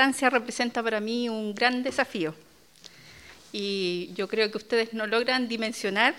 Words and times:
instancia 0.00 0.30
representa 0.30 0.82
para 0.82 0.98
mí 0.98 1.28
un 1.28 1.54
gran 1.54 1.82
desafío 1.82 2.34
y 3.52 4.10
yo 4.14 4.28
creo 4.28 4.50
que 4.50 4.56
ustedes 4.56 4.94
no 4.94 5.06
logran 5.06 5.46
dimensionar 5.46 6.14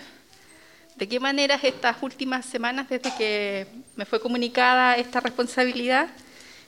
de 0.94 1.08
qué 1.08 1.18
manera 1.18 1.58
estas 1.60 1.96
últimas 2.00 2.46
semanas, 2.46 2.88
desde 2.88 3.12
que 3.16 3.66
me 3.96 4.04
fue 4.04 4.20
comunicada 4.20 4.96
esta 4.96 5.18
responsabilidad, 5.18 6.10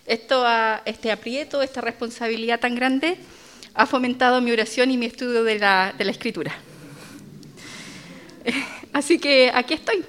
esto 0.06 0.45
este 0.84 1.12
aprieto, 1.12 1.62
esta 1.62 1.80
responsabilidad 1.80 2.58
tan 2.58 2.74
grande, 2.74 3.16
ha 3.74 3.86
fomentado 3.86 4.41
mi 4.41 4.50
oración 4.50 4.91
y 4.91 4.96
mi 4.96 5.06
estudio 5.06 5.44
de 5.44 5.58
la, 5.60 5.94
de 5.96 6.05
la 6.05 6.10
escritura. 6.10 6.52
Así 8.92 9.20
que 9.20 9.52
aquí 9.55 9.74
estoy 9.74 10.05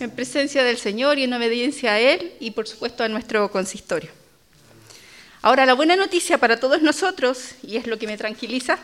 en 0.00 0.10
presencia 0.10 0.64
del 0.64 0.78
Señor 0.78 1.18
y 1.18 1.24
en 1.24 1.32
obediencia 1.32 1.92
a 1.92 2.00
Él 2.00 2.32
y 2.40 2.50
por 2.50 2.66
supuesto 2.66 3.04
a 3.04 3.08
nuestro 3.08 3.52
consistorio. 3.52 4.19
Ahora, 5.42 5.64
la 5.64 5.72
buena 5.72 5.96
noticia 5.96 6.36
para 6.36 6.60
todos 6.60 6.82
nosotros, 6.82 7.52
y 7.62 7.76
es 7.76 7.86
lo 7.86 7.98
que 7.98 8.06
me 8.06 8.18
tranquiliza, 8.18 8.78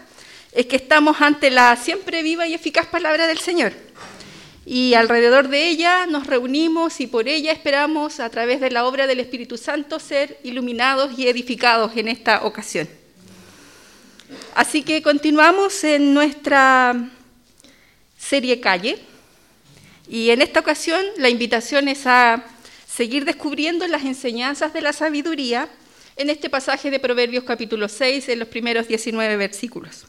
es 0.53 0.65
que 0.65 0.77
estamos 0.77 1.21
ante 1.21 1.51
la 1.51 1.77
siempre 1.77 2.23
viva 2.23 2.47
y 2.47 2.55
eficaz 2.55 2.87
palabra 2.87 3.27
del 3.27 3.39
Señor. 3.39 3.75
Y 4.65 4.95
alrededor 4.95 5.49
de 5.49 5.69
ella 5.69 6.07
nos 6.07 6.27
reunimos 6.27 6.99
y 7.01 7.09
por 7.09 7.29
ella 7.29 7.53
esperamos, 7.53 8.21
a 8.21 8.31
través 8.31 8.63
de 8.63 8.71
la 8.71 8.87
obra 8.87 9.07
del 9.07 9.21
Espíritu 9.21 9.59
Santo, 9.59 9.99
ser 9.99 10.39
iluminados 10.45 11.19
y 11.19 11.29
edificados 11.29 11.95
en 11.95 12.09
esta 12.09 12.43
ocasión. 12.45 12.89
Así 14.55 14.83
que 14.83 15.03
continuamos 15.03 15.85
en 15.85 16.15
nuestra 16.15 17.11
serie 18.19 18.61
Calle 18.61 18.99
y 20.09 20.31
en 20.31 20.41
esta 20.41 20.61
ocasión 20.61 21.05
la 21.19 21.29
invitación 21.29 21.89
es 21.89 22.07
a 22.07 22.43
seguir 22.89 23.27
descubriendo 23.27 23.87
las 23.87 24.05
enseñanzas 24.05 24.73
de 24.73 24.81
la 24.81 24.95
sabiduría 24.95 25.69
en 26.17 26.31
este 26.31 26.49
pasaje 26.49 26.91
de 26.91 26.99
Proverbios 26.99 27.45
capítulo 27.45 27.89
6, 27.89 28.31
en 28.31 28.39
los 28.39 28.49
primeros 28.49 28.89
19 28.89 29.37
versículos. 29.37 30.07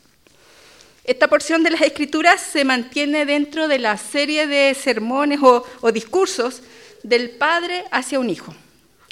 Esta 1.04 1.28
porción 1.28 1.64
de 1.64 1.72
las 1.72 1.82
Escrituras 1.82 2.42
se 2.42 2.64
mantiene 2.64 3.26
dentro 3.26 3.68
de 3.68 3.80
la 3.80 3.98
serie 3.98 4.48
de 4.48 4.74
sermones 4.74 5.40
o, 5.42 5.66
o 5.82 5.92
discursos 5.92 6.62
del 7.04 7.32
padre 7.32 7.84
hacia 7.92 8.20
un 8.20 8.30
hijo, 8.30 8.56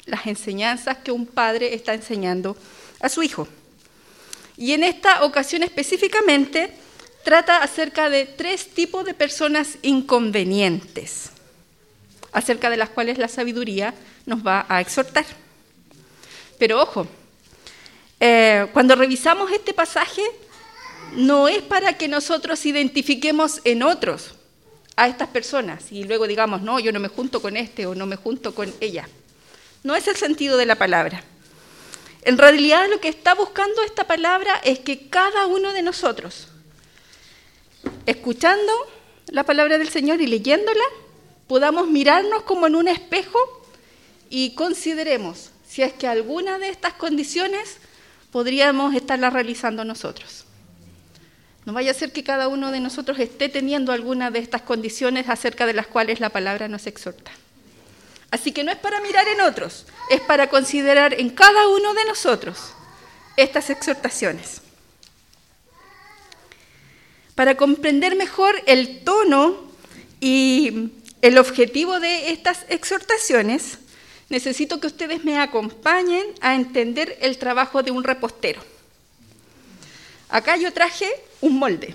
las 0.06 0.26
enseñanzas 0.26 0.98
que 0.98 1.12
un 1.12 1.26
padre 1.26 1.74
está 1.74 1.92
enseñando 1.94 2.56
a 3.00 3.08
su 3.08 3.22
hijo. 3.22 3.46
Y 4.56 4.72
en 4.72 4.82
esta 4.82 5.24
ocasión 5.24 5.62
específicamente 5.62 6.72
trata 7.24 7.58
acerca 7.58 8.08
de 8.08 8.24
tres 8.24 8.68
tipos 8.70 9.04
de 9.04 9.12
personas 9.12 9.76
inconvenientes, 9.82 11.30
acerca 12.32 12.70
de 12.70 12.78
las 12.78 12.88
cuales 12.88 13.18
la 13.18 13.28
sabiduría 13.28 13.94
nos 14.24 14.46
va 14.46 14.64
a 14.68 14.80
exhortar. 14.80 15.26
Pero 16.58 16.82
ojo, 16.82 17.06
eh, 18.20 18.66
cuando 18.72 18.94
revisamos 18.94 19.50
este 19.52 19.74
pasaje, 19.74 20.22
no 21.12 21.48
es 21.48 21.62
para 21.62 21.96
que 21.96 22.08
nosotros 22.08 22.64
identifiquemos 22.66 23.60
en 23.64 23.82
otros 23.82 24.34
a 24.96 25.08
estas 25.08 25.28
personas 25.28 25.92
y 25.92 26.04
luego 26.04 26.26
digamos, 26.26 26.62
no, 26.62 26.80
yo 26.80 26.90
no 26.92 27.00
me 27.00 27.08
junto 27.08 27.42
con 27.42 27.56
este 27.56 27.86
o 27.86 27.94
no 27.94 28.06
me 28.06 28.16
junto 28.16 28.54
con 28.54 28.72
ella. 28.80 29.08
No 29.82 29.94
es 29.94 30.08
el 30.08 30.16
sentido 30.16 30.56
de 30.56 30.66
la 30.66 30.76
palabra. 30.76 31.22
En 32.22 32.38
realidad 32.38 32.88
lo 32.90 32.98
que 32.98 33.08
está 33.08 33.34
buscando 33.34 33.82
esta 33.82 34.06
palabra 34.06 34.52
es 34.64 34.80
que 34.80 35.08
cada 35.08 35.46
uno 35.46 35.72
de 35.72 35.82
nosotros, 35.82 36.48
escuchando 38.06 38.72
la 39.28 39.44
palabra 39.44 39.78
del 39.78 39.90
Señor 39.90 40.20
y 40.20 40.26
leyéndola, 40.26 40.84
podamos 41.46 41.86
mirarnos 41.88 42.42
como 42.42 42.66
en 42.66 42.74
un 42.74 42.88
espejo 42.88 43.38
y 44.28 44.54
consideremos 44.54 45.50
si 45.76 45.82
es 45.82 45.92
que 45.92 46.08
alguna 46.08 46.58
de 46.58 46.70
estas 46.70 46.94
condiciones 46.94 47.76
podríamos 48.32 48.94
estarla 48.94 49.28
realizando 49.28 49.84
nosotros. 49.84 50.46
No 51.66 51.74
vaya 51.74 51.90
a 51.90 51.94
ser 51.94 52.12
que 52.12 52.24
cada 52.24 52.48
uno 52.48 52.72
de 52.72 52.80
nosotros 52.80 53.18
esté 53.18 53.50
teniendo 53.50 53.92
alguna 53.92 54.30
de 54.30 54.38
estas 54.38 54.62
condiciones 54.62 55.28
acerca 55.28 55.66
de 55.66 55.74
las 55.74 55.86
cuales 55.86 56.18
la 56.18 56.30
palabra 56.30 56.66
nos 56.66 56.86
exhorta. 56.86 57.30
Así 58.30 58.52
que 58.52 58.64
no 58.64 58.72
es 58.72 58.78
para 58.78 59.02
mirar 59.02 59.28
en 59.28 59.42
otros, 59.42 59.84
es 60.08 60.22
para 60.22 60.48
considerar 60.48 61.12
en 61.12 61.28
cada 61.28 61.68
uno 61.68 61.92
de 61.92 62.06
nosotros 62.06 62.72
estas 63.36 63.68
exhortaciones. 63.68 64.62
Para 67.34 67.54
comprender 67.58 68.16
mejor 68.16 68.62
el 68.64 69.04
tono 69.04 69.70
y 70.20 70.90
el 71.20 71.36
objetivo 71.36 72.00
de 72.00 72.30
estas 72.30 72.64
exhortaciones, 72.70 73.80
necesito 74.28 74.80
que 74.80 74.86
ustedes 74.86 75.24
me 75.24 75.38
acompañen 75.38 76.24
a 76.40 76.54
entender 76.54 77.16
el 77.20 77.38
trabajo 77.38 77.82
de 77.82 77.90
un 77.90 78.04
repostero. 78.04 78.60
Acá 80.28 80.56
yo 80.56 80.72
traje 80.72 81.08
un 81.40 81.58
molde. 81.58 81.94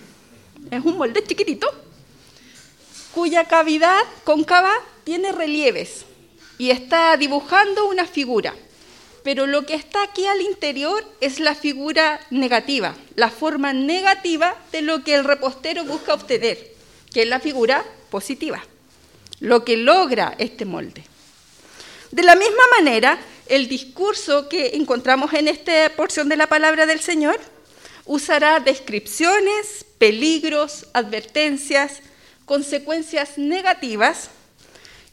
Es 0.69 0.83
un 0.83 0.97
molde 0.97 1.23
chiquitito 1.23 1.67
cuya 3.13 3.45
cavidad 3.45 4.01
cóncava 4.23 4.71
tiene 5.03 5.31
relieves 5.31 6.05
y 6.57 6.69
está 6.69 7.17
dibujando 7.17 7.89
una 7.89 8.05
figura 8.05 8.53
pero 9.23 9.45
lo 9.47 9.65
que 9.65 9.75
está 9.75 10.03
aquí 10.03 10.25
al 10.25 10.41
interior 10.41 11.05
es 11.19 11.39
la 11.39 11.53
figura 11.53 12.19
negativa, 12.29 12.95
la 13.15 13.29
forma 13.29 13.73
negativa 13.73 14.55
de 14.71 14.81
lo 14.81 15.03
que 15.03 15.15
el 15.15 15.23
repostero 15.23 15.85
busca 15.85 16.13
obtener, 16.13 16.73
que 17.13 17.23
es 17.23 17.27
la 17.27 17.39
figura 17.39 17.85
positiva, 18.09 18.63
lo 19.39 19.63
que 19.63 19.77
logra 19.77 20.35
este 20.39 20.65
molde. 20.65 21.03
De 22.11 22.23
la 22.23 22.35
misma 22.35 22.63
manera, 22.77 23.19
el 23.47 23.67
discurso 23.67 24.49
que 24.49 24.75
encontramos 24.75 25.33
en 25.33 25.47
esta 25.47 25.89
porción 25.95 26.27
de 26.27 26.35
la 26.35 26.47
palabra 26.47 26.85
del 26.85 26.99
Señor 26.99 27.39
usará 28.05 28.59
descripciones, 28.59 29.85
peligros, 29.97 30.87
advertencias, 30.93 31.99
consecuencias 32.45 33.37
negativas 33.37 34.29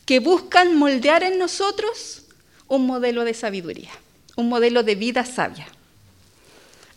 que 0.06 0.18
buscan 0.18 0.76
moldear 0.76 1.22
en 1.22 1.38
nosotros 1.38 2.22
un 2.66 2.86
modelo 2.86 3.24
de 3.24 3.34
sabiduría, 3.34 3.90
un 4.36 4.48
modelo 4.48 4.82
de 4.82 4.96
vida 4.96 5.24
sabia. 5.24 5.68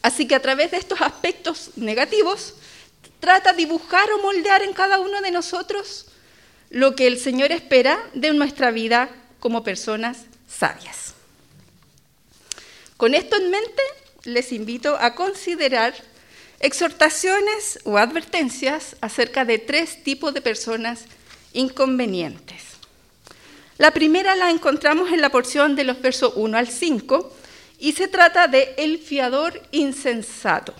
Así 0.01 0.27
que 0.27 0.33
a 0.33 0.41
través 0.41 0.71
de 0.71 0.77
estos 0.77 0.99
aspectos 1.01 1.71
negativos, 1.75 2.55
trata 3.19 3.53
dibujar 3.53 4.11
o 4.13 4.21
moldear 4.23 4.63
en 4.63 4.73
cada 4.73 4.99
uno 4.99 5.21
de 5.21 5.29
nosotros 5.29 6.07
lo 6.71 6.95
que 6.95 7.05
el 7.05 7.19
Señor 7.19 7.51
espera 7.51 8.03
de 8.15 8.33
nuestra 8.33 8.71
vida 8.71 9.09
como 9.41 9.63
personas 9.65 10.19
sabias. 10.47 11.13
Con 12.95 13.13
esto 13.13 13.35
en 13.35 13.49
mente, 13.49 13.81
les 14.23 14.53
invito 14.53 14.95
a 14.95 15.15
considerar 15.15 15.93
exhortaciones 16.59 17.79
o 17.83 17.97
advertencias 17.97 18.95
acerca 19.01 19.43
de 19.43 19.57
tres 19.57 20.03
tipos 20.03 20.33
de 20.33 20.41
personas 20.41 21.05
inconvenientes. 21.53 22.61
La 23.79 23.91
primera 23.91 24.35
la 24.35 24.51
encontramos 24.51 25.11
en 25.11 25.21
la 25.21 25.31
porción 25.31 25.75
de 25.75 25.83
los 25.83 25.99
versos 25.99 26.33
1 26.35 26.55
al 26.55 26.67
5 26.67 27.35
y 27.79 27.93
se 27.93 28.07
trata 28.07 28.47
de 28.47 28.75
el 28.77 28.99
fiador 28.99 29.59
insensato. 29.71 30.75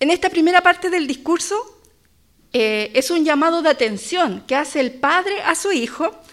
En 0.00 0.10
esta 0.10 0.28
primera 0.28 0.60
parte 0.60 0.90
del 0.90 1.06
discurso 1.06 1.80
eh, 2.52 2.90
es 2.94 3.12
un 3.12 3.24
llamado 3.24 3.62
de 3.62 3.68
atención 3.68 4.42
que 4.48 4.56
hace 4.56 4.80
el 4.80 4.94
padre 4.94 5.40
a 5.42 5.54
su 5.54 5.70
hijo 5.70 6.23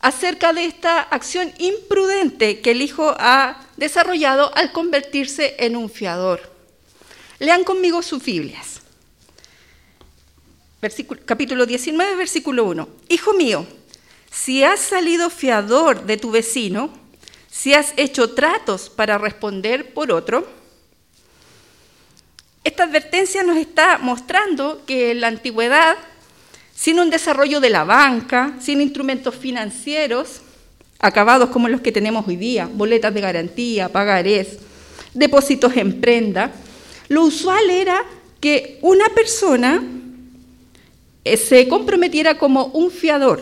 acerca 0.00 0.52
de 0.52 0.64
esta 0.64 1.00
acción 1.00 1.52
imprudente 1.58 2.60
que 2.60 2.72
el 2.72 2.82
hijo 2.82 3.14
ha 3.18 3.66
desarrollado 3.76 4.54
al 4.56 4.72
convertirse 4.72 5.56
en 5.58 5.76
un 5.76 5.90
fiador. 5.90 6.52
Lean 7.38 7.64
conmigo 7.64 8.02
sus 8.02 8.22
Biblias. 8.22 8.80
capítulo 11.24 11.66
19, 11.66 12.16
versículo 12.16 12.64
1. 12.64 12.88
Hijo 13.08 13.34
mío, 13.34 13.66
si 14.30 14.62
has 14.62 14.80
salido 14.80 15.30
fiador 15.30 16.04
de 16.04 16.16
tu 16.16 16.30
vecino, 16.30 16.90
si 17.50 17.74
has 17.74 17.94
hecho 17.96 18.34
tratos 18.34 18.90
para 18.90 19.18
responder 19.18 19.94
por 19.94 20.12
otro, 20.12 20.46
esta 22.64 22.84
advertencia 22.84 23.42
nos 23.42 23.56
está 23.56 23.98
mostrando 23.98 24.84
que 24.86 25.12
en 25.12 25.20
la 25.20 25.28
antigüedad, 25.28 25.96
sin 26.76 27.00
un 27.00 27.08
desarrollo 27.08 27.58
de 27.58 27.70
la 27.70 27.84
banca, 27.84 28.54
sin 28.60 28.82
instrumentos 28.82 29.34
financieros, 29.34 30.42
acabados 30.98 31.48
como 31.48 31.68
los 31.68 31.80
que 31.80 31.90
tenemos 31.90 32.28
hoy 32.28 32.36
día, 32.36 32.68
boletas 32.70 33.14
de 33.14 33.20
garantía, 33.22 33.88
pagarés, 33.88 34.58
depósitos 35.14 35.74
en 35.76 36.00
prenda, 36.00 36.52
lo 37.08 37.22
usual 37.22 37.70
era 37.70 38.04
que 38.40 38.78
una 38.82 39.08
persona 39.08 39.82
eh, 41.24 41.36
se 41.38 41.66
comprometiera 41.66 42.36
como 42.36 42.66
un 42.66 42.90
fiador 42.90 43.40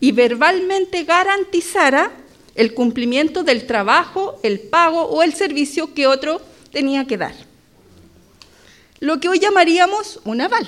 y 0.00 0.12
verbalmente 0.12 1.04
garantizara 1.04 2.10
el 2.54 2.72
cumplimiento 2.72 3.44
del 3.44 3.66
trabajo, 3.66 4.40
el 4.42 4.58
pago 4.58 5.02
o 5.02 5.22
el 5.22 5.34
servicio 5.34 5.92
que 5.92 6.06
otro 6.06 6.40
tenía 6.72 7.04
que 7.04 7.18
dar. 7.18 7.34
Lo 9.00 9.20
que 9.20 9.28
hoy 9.28 9.38
llamaríamos 9.38 10.20
un 10.24 10.40
aval, 10.40 10.66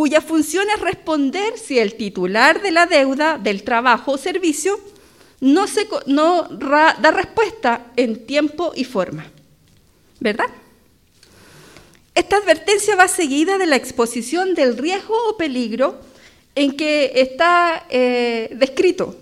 cuya 0.00 0.22
función 0.22 0.64
es 0.74 0.80
responder 0.80 1.58
si 1.58 1.78
el 1.78 1.94
titular 1.94 2.62
de 2.62 2.70
la 2.70 2.86
deuda, 2.86 3.36
del 3.36 3.64
trabajo 3.64 4.12
o 4.12 4.16
servicio, 4.16 4.80
no, 5.40 5.66
se, 5.66 5.86
no 6.06 6.44
da 6.48 7.10
respuesta 7.10 7.88
en 7.96 8.24
tiempo 8.24 8.72
y 8.74 8.84
forma. 8.84 9.26
¿Verdad? 10.18 10.46
Esta 12.14 12.38
advertencia 12.38 12.96
va 12.96 13.08
seguida 13.08 13.58
de 13.58 13.66
la 13.66 13.76
exposición 13.76 14.54
del 14.54 14.78
riesgo 14.78 15.14
o 15.28 15.36
peligro 15.36 16.00
en 16.54 16.74
que 16.78 17.12
está 17.16 17.84
eh, 17.90 18.56
descrito 18.56 19.18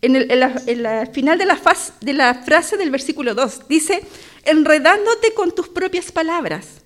en, 0.00 0.16
el, 0.16 1.10
final 1.12 1.36
de 1.36 1.44
la, 1.44 1.60
de 2.00 2.12
la 2.14 2.34
frase 2.36 2.78
del 2.78 2.90
versículo 2.90 3.34
2. 3.34 3.68
Dice, 3.68 4.00
enredándote 4.46 5.34
con 5.34 5.54
tus 5.54 5.68
propias 5.68 6.10
palabras. 6.10 6.80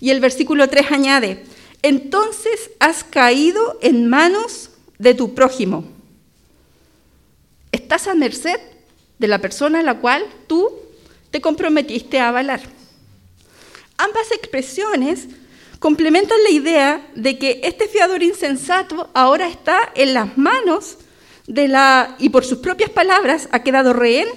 Y 0.00 0.10
el 0.10 0.18
versículo 0.18 0.68
3 0.68 0.90
añade, 0.90 1.44
entonces 1.82 2.70
has 2.78 3.04
caído 3.04 3.78
en 3.82 4.08
manos 4.08 4.70
de 4.98 5.14
tu 5.14 5.34
prójimo. 5.34 5.84
Estás 7.72 8.06
a 8.06 8.14
merced 8.14 8.60
de 9.18 9.28
la 9.28 9.38
persona 9.38 9.80
a 9.80 9.82
la 9.82 9.98
cual 9.98 10.24
tú 10.46 10.70
te 11.30 11.40
comprometiste 11.40 12.18
a 12.18 12.28
avalar. 12.28 12.60
Ambas 13.96 14.30
expresiones 14.32 15.28
complementan 15.78 16.42
la 16.44 16.50
idea 16.50 17.06
de 17.14 17.38
que 17.38 17.60
este 17.64 17.88
fiador 17.88 18.22
insensato 18.22 19.08
ahora 19.14 19.48
está 19.48 19.92
en 19.94 20.14
las 20.14 20.36
manos 20.36 20.98
de 21.46 21.68
la, 21.68 22.16
y 22.18 22.28
por 22.28 22.44
sus 22.44 22.58
propias 22.58 22.90
palabras 22.90 23.48
ha 23.52 23.62
quedado 23.62 23.92
rehén 23.92 24.28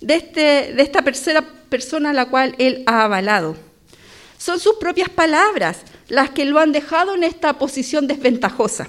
de, 0.00 0.14
este, 0.14 0.72
de 0.74 0.82
esta 0.82 1.02
tercera 1.02 1.42
persona 1.68 2.10
a 2.10 2.14
la 2.14 2.26
cual 2.26 2.54
él 2.58 2.82
ha 2.86 3.04
avalado. 3.04 3.56
Son 4.38 4.60
sus 4.60 4.76
propias 4.76 5.08
palabras 5.08 5.78
las 6.08 6.30
que 6.30 6.44
lo 6.44 6.58
han 6.58 6.72
dejado 6.72 7.14
en 7.14 7.24
esta 7.24 7.58
posición 7.58 8.06
desventajosa. 8.06 8.88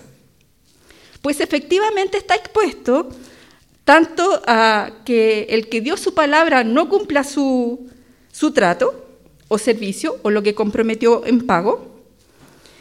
Pues 1.21 1.39
efectivamente 1.39 2.17
está 2.17 2.35
expuesto 2.35 3.09
tanto 3.83 4.41
a 4.45 4.91
que 5.05 5.47
el 5.49 5.69
que 5.69 5.81
dio 5.81 5.97
su 5.97 6.13
palabra 6.13 6.63
no 6.63 6.89
cumpla 6.89 7.23
su, 7.23 7.89
su 8.31 8.51
trato 8.51 9.05
o 9.47 9.57
servicio 9.57 10.19
o 10.23 10.29
lo 10.29 10.43
que 10.43 10.53
comprometió 10.53 11.25
en 11.25 11.45
pago, 11.45 11.95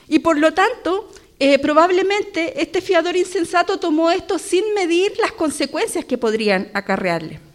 y 0.08 0.18
por 0.18 0.38
lo 0.38 0.52
tanto 0.52 1.08
eh, 1.38 1.58
probablemente 1.58 2.60
este 2.62 2.80
fiador 2.80 3.16
insensato 3.16 3.78
tomó 3.78 4.10
esto 4.10 4.38
sin 4.38 4.74
medir 4.74 5.12
las 5.18 5.32
consecuencias 5.32 6.04
que 6.04 6.18
podrían 6.18 6.70
acarrearle. 6.74 7.45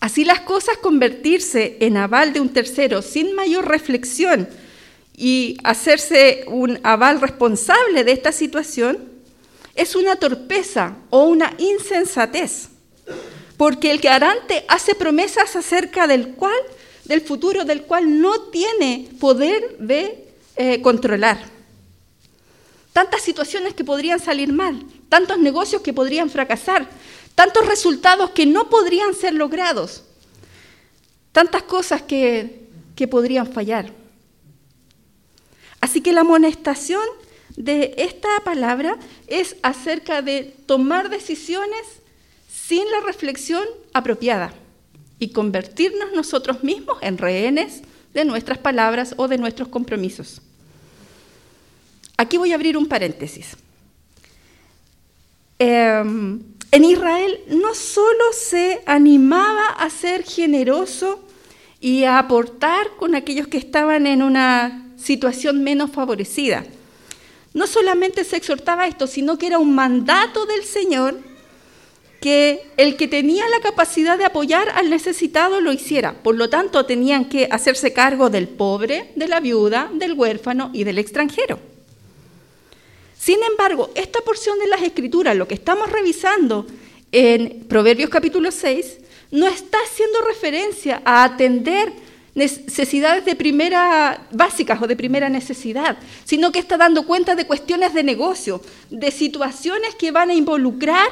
Así 0.00 0.24
las 0.24 0.40
cosas, 0.40 0.78
convertirse 0.78 1.76
en 1.80 1.96
aval 1.96 2.32
de 2.32 2.40
un 2.40 2.50
tercero 2.50 3.02
sin 3.02 3.34
mayor 3.34 3.66
reflexión 3.68 4.48
y 5.16 5.58
hacerse 5.64 6.44
un 6.46 6.78
aval 6.84 7.20
responsable 7.20 8.04
de 8.04 8.12
esta 8.12 8.30
situación 8.30 9.18
es 9.74 9.96
una 9.96 10.16
torpeza 10.16 10.96
o 11.10 11.24
una 11.24 11.54
insensatez, 11.58 12.68
porque 13.56 13.90
el 13.90 13.98
garante 13.98 14.64
hace 14.68 14.94
promesas 14.94 15.56
acerca 15.56 16.06
del 16.06 16.34
cual, 16.34 16.58
del 17.04 17.20
futuro 17.20 17.64
del 17.64 17.82
cual 17.82 18.20
no 18.20 18.40
tiene 18.50 19.08
poder 19.18 19.78
de 19.78 20.28
eh, 20.56 20.80
controlar. 20.82 21.38
Tantas 22.92 23.22
situaciones 23.22 23.74
que 23.74 23.84
podrían 23.84 24.20
salir 24.20 24.52
mal, 24.52 24.84
tantos 25.08 25.38
negocios 25.38 25.82
que 25.82 25.92
podrían 25.92 26.30
fracasar, 26.30 26.88
tantos 27.38 27.68
resultados 27.68 28.30
que 28.30 28.46
no 28.46 28.68
podrían 28.68 29.14
ser 29.14 29.32
logrados, 29.32 30.02
tantas 31.30 31.62
cosas 31.62 32.02
que, 32.02 32.66
que 32.96 33.06
podrían 33.06 33.46
fallar. 33.46 33.92
Así 35.80 36.00
que 36.00 36.12
la 36.12 36.22
amonestación 36.22 37.04
de 37.54 37.94
esta 37.98 38.28
palabra 38.44 38.98
es 39.28 39.54
acerca 39.62 40.20
de 40.20 40.52
tomar 40.66 41.10
decisiones 41.10 41.80
sin 42.52 42.90
la 42.90 43.02
reflexión 43.06 43.62
apropiada 43.92 44.52
y 45.20 45.30
convertirnos 45.30 46.10
nosotros 46.12 46.64
mismos 46.64 46.98
en 47.02 47.18
rehenes 47.18 47.82
de 48.14 48.24
nuestras 48.24 48.58
palabras 48.58 49.14
o 49.16 49.28
de 49.28 49.38
nuestros 49.38 49.68
compromisos. 49.68 50.42
Aquí 52.16 52.36
voy 52.36 52.50
a 52.50 52.56
abrir 52.56 52.76
un 52.76 52.88
paréntesis. 52.88 53.56
Em, 55.60 56.57
en 56.70 56.84
Israel 56.84 57.40
no 57.48 57.74
solo 57.74 58.24
se 58.32 58.82
animaba 58.86 59.68
a 59.68 59.88
ser 59.90 60.22
generoso 60.24 61.20
y 61.80 62.04
a 62.04 62.18
aportar 62.18 62.90
con 62.98 63.14
aquellos 63.14 63.48
que 63.48 63.58
estaban 63.58 64.06
en 64.06 64.22
una 64.22 64.92
situación 64.96 65.62
menos 65.62 65.90
favorecida. 65.90 66.64
No 67.54 67.66
solamente 67.66 68.24
se 68.24 68.36
exhortaba 68.36 68.86
esto, 68.86 69.06
sino 69.06 69.38
que 69.38 69.46
era 69.46 69.58
un 69.58 69.74
mandato 69.74 70.44
del 70.46 70.64
Señor 70.64 71.18
que 72.20 72.62
el 72.76 72.96
que 72.96 73.08
tenía 73.08 73.48
la 73.48 73.60
capacidad 73.60 74.18
de 74.18 74.24
apoyar 74.24 74.68
al 74.70 74.90
necesitado 74.90 75.60
lo 75.60 75.72
hiciera. 75.72 76.14
Por 76.22 76.34
lo 76.34 76.50
tanto, 76.50 76.84
tenían 76.84 77.26
que 77.26 77.48
hacerse 77.50 77.92
cargo 77.92 78.28
del 78.28 78.48
pobre, 78.48 79.12
de 79.14 79.28
la 79.28 79.40
viuda, 79.40 79.88
del 79.94 80.14
huérfano 80.14 80.70
y 80.74 80.84
del 80.84 80.98
extranjero. 80.98 81.60
Sin 83.28 83.42
embargo, 83.42 83.90
esta 83.94 84.22
porción 84.22 84.58
de 84.58 84.68
las 84.68 84.80
Escrituras, 84.80 85.36
lo 85.36 85.46
que 85.46 85.52
estamos 85.52 85.92
revisando 85.92 86.64
en 87.12 87.66
Proverbios 87.68 88.08
capítulo 88.08 88.50
6, 88.50 89.00
no 89.32 89.46
está 89.46 89.76
haciendo 89.84 90.22
referencia 90.22 91.02
a 91.04 91.24
atender 91.24 91.92
necesidades 92.34 93.26
de 93.26 93.36
primera 93.36 94.26
básicas 94.30 94.80
o 94.80 94.86
de 94.86 94.96
primera 94.96 95.28
necesidad, 95.28 95.98
sino 96.24 96.52
que 96.52 96.58
está 96.58 96.78
dando 96.78 97.04
cuenta 97.04 97.34
de 97.34 97.46
cuestiones 97.46 97.92
de 97.92 98.02
negocio, 98.02 98.62
de 98.88 99.10
situaciones 99.10 99.94
que 99.94 100.10
van 100.10 100.30
a 100.30 100.34
involucrar 100.34 101.10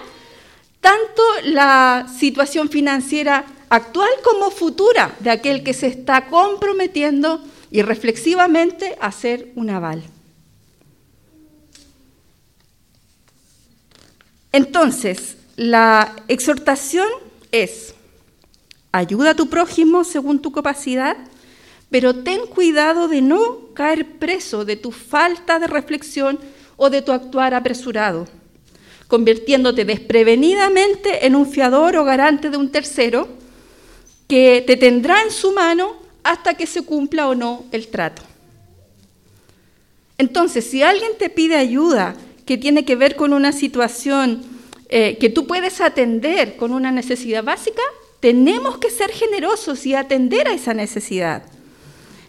tanto 0.80 1.22
la 1.44 2.06
situación 2.18 2.70
financiera 2.70 3.44
actual 3.68 4.08
como 4.24 4.50
futura 4.50 5.14
de 5.20 5.28
aquel 5.28 5.62
que 5.62 5.74
se 5.74 5.88
está 5.88 6.28
comprometiendo 6.28 7.44
y 7.70 7.82
reflexivamente 7.82 8.96
a 9.02 9.08
hacer 9.08 9.52
un 9.54 9.68
aval. 9.68 10.15
Entonces, 14.56 15.36
la 15.56 16.16
exhortación 16.28 17.06
es, 17.52 17.94
ayuda 18.90 19.32
a 19.32 19.36
tu 19.36 19.50
prójimo 19.50 20.02
según 20.02 20.40
tu 20.40 20.50
capacidad, 20.50 21.14
pero 21.90 22.24
ten 22.24 22.46
cuidado 22.46 23.06
de 23.06 23.20
no 23.20 23.74
caer 23.74 24.12
preso 24.18 24.64
de 24.64 24.76
tu 24.76 24.92
falta 24.92 25.58
de 25.58 25.66
reflexión 25.66 26.38
o 26.78 26.88
de 26.88 27.02
tu 27.02 27.12
actuar 27.12 27.52
apresurado, 27.52 28.28
convirtiéndote 29.08 29.84
desprevenidamente 29.84 31.26
en 31.26 31.34
un 31.34 31.44
fiador 31.44 31.94
o 31.98 32.04
garante 32.04 32.48
de 32.48 32.56
un 32.56 32.72
tercero 32.72 33.28
que 34.26 34.64
te 34.66 34.78
tendrá 34.78 35.20
en 35.20 35.32
su 35.32 35.52
mano 35.52 35.96
hasta 36.22 36.54
que 36.54 36.66
se 36.66 36.80
cumpla 36.80 37.28
o 37.28 37.34
no 37.34 37.66
el 37.72 37.88
trato. 37.88 38.22
Entonces, 40.16 40.64
si 40.64 40.82
alguien 40.82 41.12
te 41.18 41.28
pide 41.28 41.56
ayuda 41.56 42.16
que 42.46 42.56
tiene 42.56 42.84
que 42.84 42.96
ver 42.96 43.16
con 43.16 43.32
una 43.32 43.52
situación 43.52 44.42
eh, 44.88 45.18
que 45.18 45.28
tú 45.28 45.46
puedes 45.46 45.80
atender 45.80 46.56
con 46.56 46.72
una 46.72 46.92
necesidad 46.92 47.42
básica, 47.42 47.82
tenemos 48.20 48.78
que 48.78 48.90
ser 48.90 49.10
generosos 49.10 49.84
y 49.84 49.94
atender 49.94 50.48
a 50.48 50.54
esa 50.54 50.72
necesidad. 50.72 51.42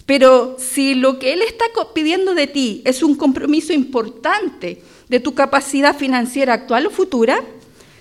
Pero 0.07 0.57
si 0.57 0.95
lo 0.95 1.19
que 1.19 1.33
Él 1.33 1.41
está 1.41 1.65
pidiendo 1.93 2.33
de 2.33 2.47
ti 2.47 2.81
es 2.86 3.03
un 3.03 3.15
compromiso 3.15 3.74
importante 3.74 4.81
de 5.07 5.19
tu 5.19 5.36
capacidad 5.36 5.95
financiera 5.95 6.53
actual 6.53 6.88
o 6.88 6.89
futura, 6.89 7.43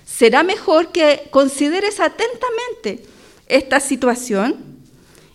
será 0.05 0.43
mejor 0.43 0.93
que 0.93 1.29
consideres 1.31 2.01
atentamente 2.01 3.05
esta 3.49 3.81
situación 3.81 4.57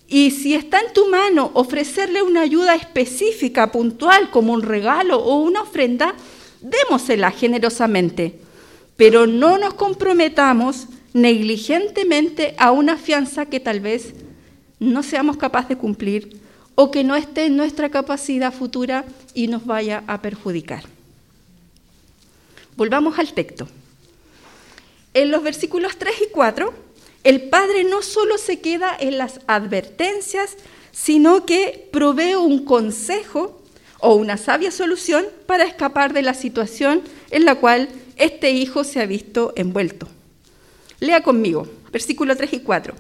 y 0.08 0.32
si 0.32 0.56
está 0.56 0.82
en 0.82 0.92
tu 0.94 1.08
mano 1.08 1.52
ofrecerle 1.54 2.22
una 2.22 2.42
ayuda 2.42 2.76
específica, 2.76 3.72
puntual, 3.72 4.30
como 4.30 4.52
un 4.52 4.62
regalo 4.62 5.18
o 5.20 5.40
una 5.40 5.62
ofrenda, 5.62 6.16
démosela 6.62 7.32
generosamente, 7.32 8.40
pero 8.96 9.28
no 9.28 9.58
nos 9.58 9.74
comprometamos 9.74 10.88
negligentemente 11.14 12.56
a 12.58 12.72
una 12.72 12.98
fianza 12.98 13.46
que 13.46 13.60
tal 13.60 13.80
vez 13.80 14.14
no 14.80 15.04
seamos 15.04 15.38
capaces 15.38 15.70
de 15.70 15.78
cumplir 15.78 16.40
o 16.76 16.90
que 16.92 17.04
no 17.04 17.16
esté 17.16 17.46
en 17.46 17.58
nuestra 17.58 17.90
capacidad 17.90 18.54
futura 18.54 19.06
y 19.34 19.48
nos 19.48 19.66
vaya 19.66 20.04
a 20.08 20.22
perjudicar. 20.22 20.84
Volvamos 22.78 23.20
al 23.20 23.34
texto. 23.34 23.68
En 25.14 25.30
los 25.30 25.44
versículos 25.44 25.98
3 25.98 26.14
y 26.30 26.32
4, 26.32 26.74
el 27.24 27.50
Padre 27.50 27.84
no 27.84 28.02
solo 28.02 28.38
se 28.38 28.60
queda 28.60 28.96
en 29.00 29.18
las 29.18 29.42
advertencias, 29.46 30.56
sino 30.92 31.46
que 31.46 31.90
provee 31.92 32.36
un 32.36 32.66
consejo 32.66 33.61
o 34.02 34.16
una 34.16 34.38
sabia 34.38 34.72
solución 34.72 35.26
para 35.46 35.64
escapar 35.64 36.14
de 36.14 36.22
la 36.22 36.34
situación 36.34 37.02
en 37.30 37.46
la 37.46 37.56
cual 37.56 37.90
este 38.18 38.52
hijo 38.52 38.84
se 38.84 39.02
ha 39.02 39.06
visto 39.06 39.54
envuelto. 39.56 40.08
Lea 41.00 41.24
conmigo, 41.24 41.68
versículo 41.92 42.36
3 42.36 42.54
y 42.54 42.60
4. 42.60 42.94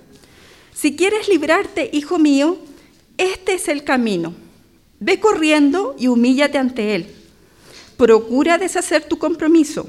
Si 0.74 0.96
quieres 0.96 1.28
librarte, 1.28 1.90
hijo 1.94 2.18
mío, 2.18 2.58
este 3.18 3.54
es 3.54 3.68
el 3.68 3.84
camino. 3.84 4.34
Ve 5.00 5.20
corriendo 5.20 5.96
y 6.00 6.08
humíllate 6.08 6.58
ante 6.58 6.96
él. 6.96 7.08
Procura 7.98 8.58
deshacer 8.58 9.04
tu 9.04 9.18
compromiso. 9.18 9.88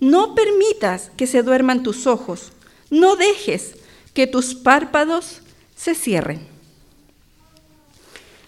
No 0.00 0.34
permitas 0.34 1.10
que 1.16 1.26
se 1.26 1.42
duerman 1.42 1.82
tus 1.82 2.06
ojos. 2.06 2.52
No 2.90 3.16
dejes 3.16 3.74
que 4.14 4.26
tus 4.26 4.54
párpados 4.54 5.42
se 5.74 5.94
cierren. 5.94 6.55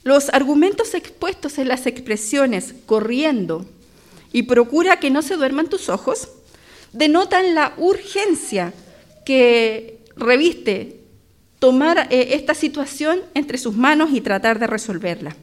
Los 0.08 0.30
argumentos 0.30 0.94
expuestos 0.94 1.58
en 1.58 1.68
las 1.68 1.84
expresiones 1.86 2.72
corriendo 2.86 3.66
y 4.32 4.44
procura 4.44 5.00
que 5.00 5.10
no 5.10 5.20
se 5.20 5.36
duerman 5.36 5.68
tus 5.68 5.90
ojos 5.90 6.28
denotan 6.94 7.54
la 7.54 7.74
urgencia 7.76 8.72
que 9.26 9.98
reviste 10.16 10.98
tomar 11.58 12.08
eh, 12.08 12.28
esta 12.32 12.54
situación 12.54 13.20
entre 13.34 13.58
sus 13.58 13.76
manos 13.76 14.08
y 14.10 14.22
tratar 14.22 14.58
de 14.58 14.66
resolverla. 14.66 15.36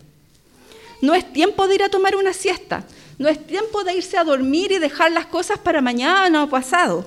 No 0.99 1.13
es 1.13 1.31
tiempo 1.31 1.67
de 1.67 1.75
ir 1.75 1.83
a 1.83 1.89
tomar 1.89 2.15
una 2.15 2.33
siesta, 2.33 2.87
no 3.19 3.29
es 3.29 3.45
tiempo 3.45 3.83
de 3.83 3.93
irse 3.93 4.17
a 4.17 4.23
dormir 4.23 4.71
y 4.71 4.79
dejar 4.79 5.11
las 5.11 5.27
cosas 5.27 5.59
para 5.59 5.79
mañana 5.79 6.43
o 6.43 6.49
pasado, 6.49 7.05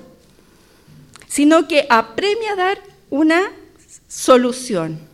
sino 1.27 1.67
que 1.67 1.85
apremia 1.89 2.53
a 2.53 2.55
dar 2.55 2.81
una 3.09 3.51
solución. 4.07 5.08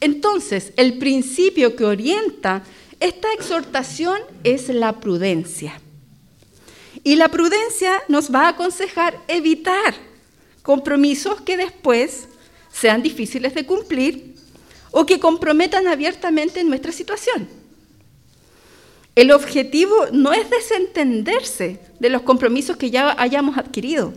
Entonces, 0.00 0.72
el 0.76 0.98
principio 0.98 1.76
que 1.76 1.84
orienta 1.84 2.62
esta 3.00 3.32
exhortación 3.32 4.18
es 4.44 4.68
la 4.68 5.00
prudencia. 5.00 5.80
Y 7.04 7.16
la 7.16 7.28
prudencia 7.28 8.02
nos 8.08 8.34
va 8.34 8.46
a 8.46 8.48
aconsejar 8.48 9.18
evitar 9.28 9.94
compromisos 10.62 11.40
que 11.40 11.56
después 11.56 12.28
sean 12.72 13.02
difíciles 13.02 13.54
de 13.54 13.64
cumplir 13.64 14.34
o 14.90 15.06
que 15.06 15.20
comprometan 15.20 15.86
abiertamente 15.86 16.64
nuestra 16.64 16.90
situación. 16.90 17.48
El 19.14 19.30
objetivo 19.30 19.94
no 20.12 20.32
es 20.32 20.50
desentenderse 20.50 21.80
de 22.00 22.10
los 22.10 22.22
compromisos 22.22 22.76
que 22.76 22.90
ya 22.90 23.14
hayamos 23.18 23.56
adquirido, 23.56 24.12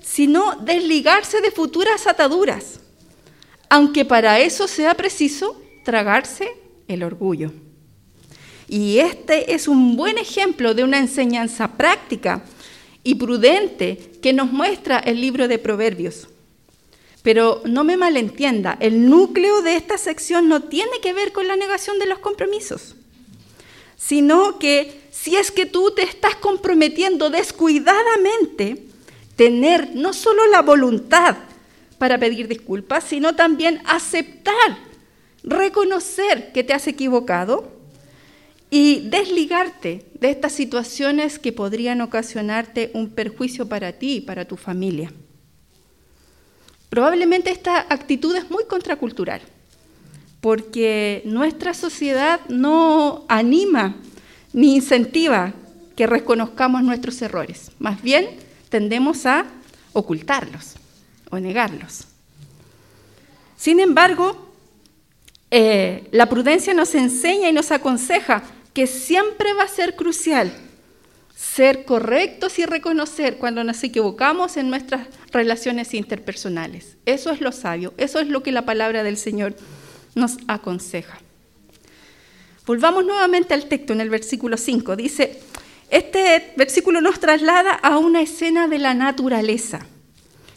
sino 0.00 0.56
desligarse 0.56 1.40
de 1.40 1.50
futuras 1.50 2.06
ataduras, 2.06 2.80
aunque 3.72 4.04
para 4.04 4.38
eso 4.38 4.68
sea 4.68 4.92
preciso 4.92 5.58
tragarse 5.82 6.46
el 6.88 7.02
orgullo. 7.02 7.52
Y 8.68 8.98
este 8.98 9.54
es 9.54 9.66
un 9.66 9.96
buen 9.96 10.18
ejemplo 10.18 10.74
de 10.74 10.84
una 10.84 10.98
enseñanza 10.98 11.68
práctica 11.68 12.44
y 13.02 13.14
prudente 13.14 13.96
que 14.20 14.34
nos 14.34 14.52
muestra 14.52 14.98
el 14.98 15.22
libro 15.22 15.48
de 15.48 15.58
Proverbios. 15.58 16.28
Pero 17.22 17.62
no 17.64 17.82
me 17.82 17.96
malentienda, 17.96 18.76
el 18.78 19.08
núcleo 19.08 19.62
de 19.62 19.76
esta 19.76 19.96
sección 19.96 20.50
no 20.50 20.64
tiene 20.64 21.00
que 21.02 21.14
ver 21.14 21.32
con 21.32 21.48
la 21.48 21.56
negación 21.56 21.98
de 21.98 22.04
los 22.04 22.18
compromisos, 22.18 22.94
sino 23.96 24.58
que 24.58 25.00
si 25.10 25.36
es 25.36 25.50
que 25.50 25.64
tú 25.64 25.92
te 25.96 26.02
estás 26.02 26.34
comprometiendo 26.34 27.30
descuidadamente, 27.30 28.84
tener 29.34 29.94
no 29.94 30.12
solo 30.12 30.46
la 30.48 30.60
voluntad 30.60 31.38
para 32.02 32.18
pedir 32.18 32.48
disculpas, 32.48 33.04
sino 33.04 33.36
también 33.36 33.80
aceptar, 33.84 34.76
reconocer 35.44 36.50
que 36.50 36.64
te 36.64 36.72
has 36.72 36.88
equivocado 36.88 37.70
y 38.70 39.08
desligarte 39.08 40.04
de 40.18 40.30
estas 40.30 40.50
situaciones 40.50 41.38
que 41.38 41.52
podrían 41.52 42.00
ocasionarte 42.00 42.90
un 42.92 43.10
perjuicio 43.10 43.68
para 43.68 43.92
ti 43.92 44.14
y 44.16 44.20
para 44.20 44.46
tu 44.46 44.56
familia. 44.56 45.12
Probablemente 46.88 47.52
esta 47.52 47.86
actitud 47.88 48.34
es 48.34 48.50
muy 48.50 48.64
contracultural, 48.64 49.40
porque 50.40 51.22
nuestra 51.24 51.72
sociedad 51.72 52.40
no 52.48 53.26
anima 53.28 53.94
ni 54.52 54.74
incentiva 54.74 55.54
que 55.94 56.08
reconozcamos 56.08 56.82
nuestros 56.82 57.22
errores. 57.22 57.70
Más 57.78 58.02
bien, 58.02 58.26
tendemos 58.70 59.24
a 59.24 59.46
ocultarlos 59.92 60.81
o 61.32 61.40
negarlos. 61.40 62.04
Sin 63.56 63.80
embargo, 63.80 64.54
eh, 65.50 66.06
la 66.12 66.28
prudencia 66.28 66.72
nos 66.74 66.94
enseña 66.94 67.48
y 67.48 67.52
nos 67.52 67.72
aconseja 67.72 68.44
que 68.72 68.86
siempre 68.86 69.52
va 69.54 69.64
a 69.64 69.68
ser 69.68 69.96
crucial 69.96 70.52
ser 71.42 71.84
correctos 71.84 72.58
y 72.60 72.66
reconocer 72.66 73.36
cuando 73.36 73.64
nos 73.64 73.82
equivocamos 73.82 74.56
en 74.56 74.70
nuestras 74.70 75.08
relaciones 75.32 75.92
interpersonales. 75.92 76.96
Eso 77.04 77.30
es 77.30 77.40
lo 77.40 77.50
sabio, 77.50 77.92
eso 77.96 78.20
es 78.20 78.28
lo 78.28 78.44
que 78.44 78.52
la 78.52 78.64
palabra 78.64 79.02
del 79.02 79.16
Señor 79.16 79.56
nos 80.14 80.36
aconseja. 80.46 81.18
Volvamos 82.64 83.04
nuevamente 83.04 83.54
al 83.54 83.66
texto 83.66 83.92
en 83.92 84.00
el 84.00 84.08
versículo 84.08 84.56
5. 84.56 84.94
Dice, 84.94 85.40
este 85.90 86.52
versículo 86.56 87.00
nos 87.00 87.18
traslada 87.18 87.72
a 87.72 87.98
una 87.98 88.22
escena 88.22 88.68
de 88.68 88.78
la 88.78 88.94
naturaleza, 88.94 89.84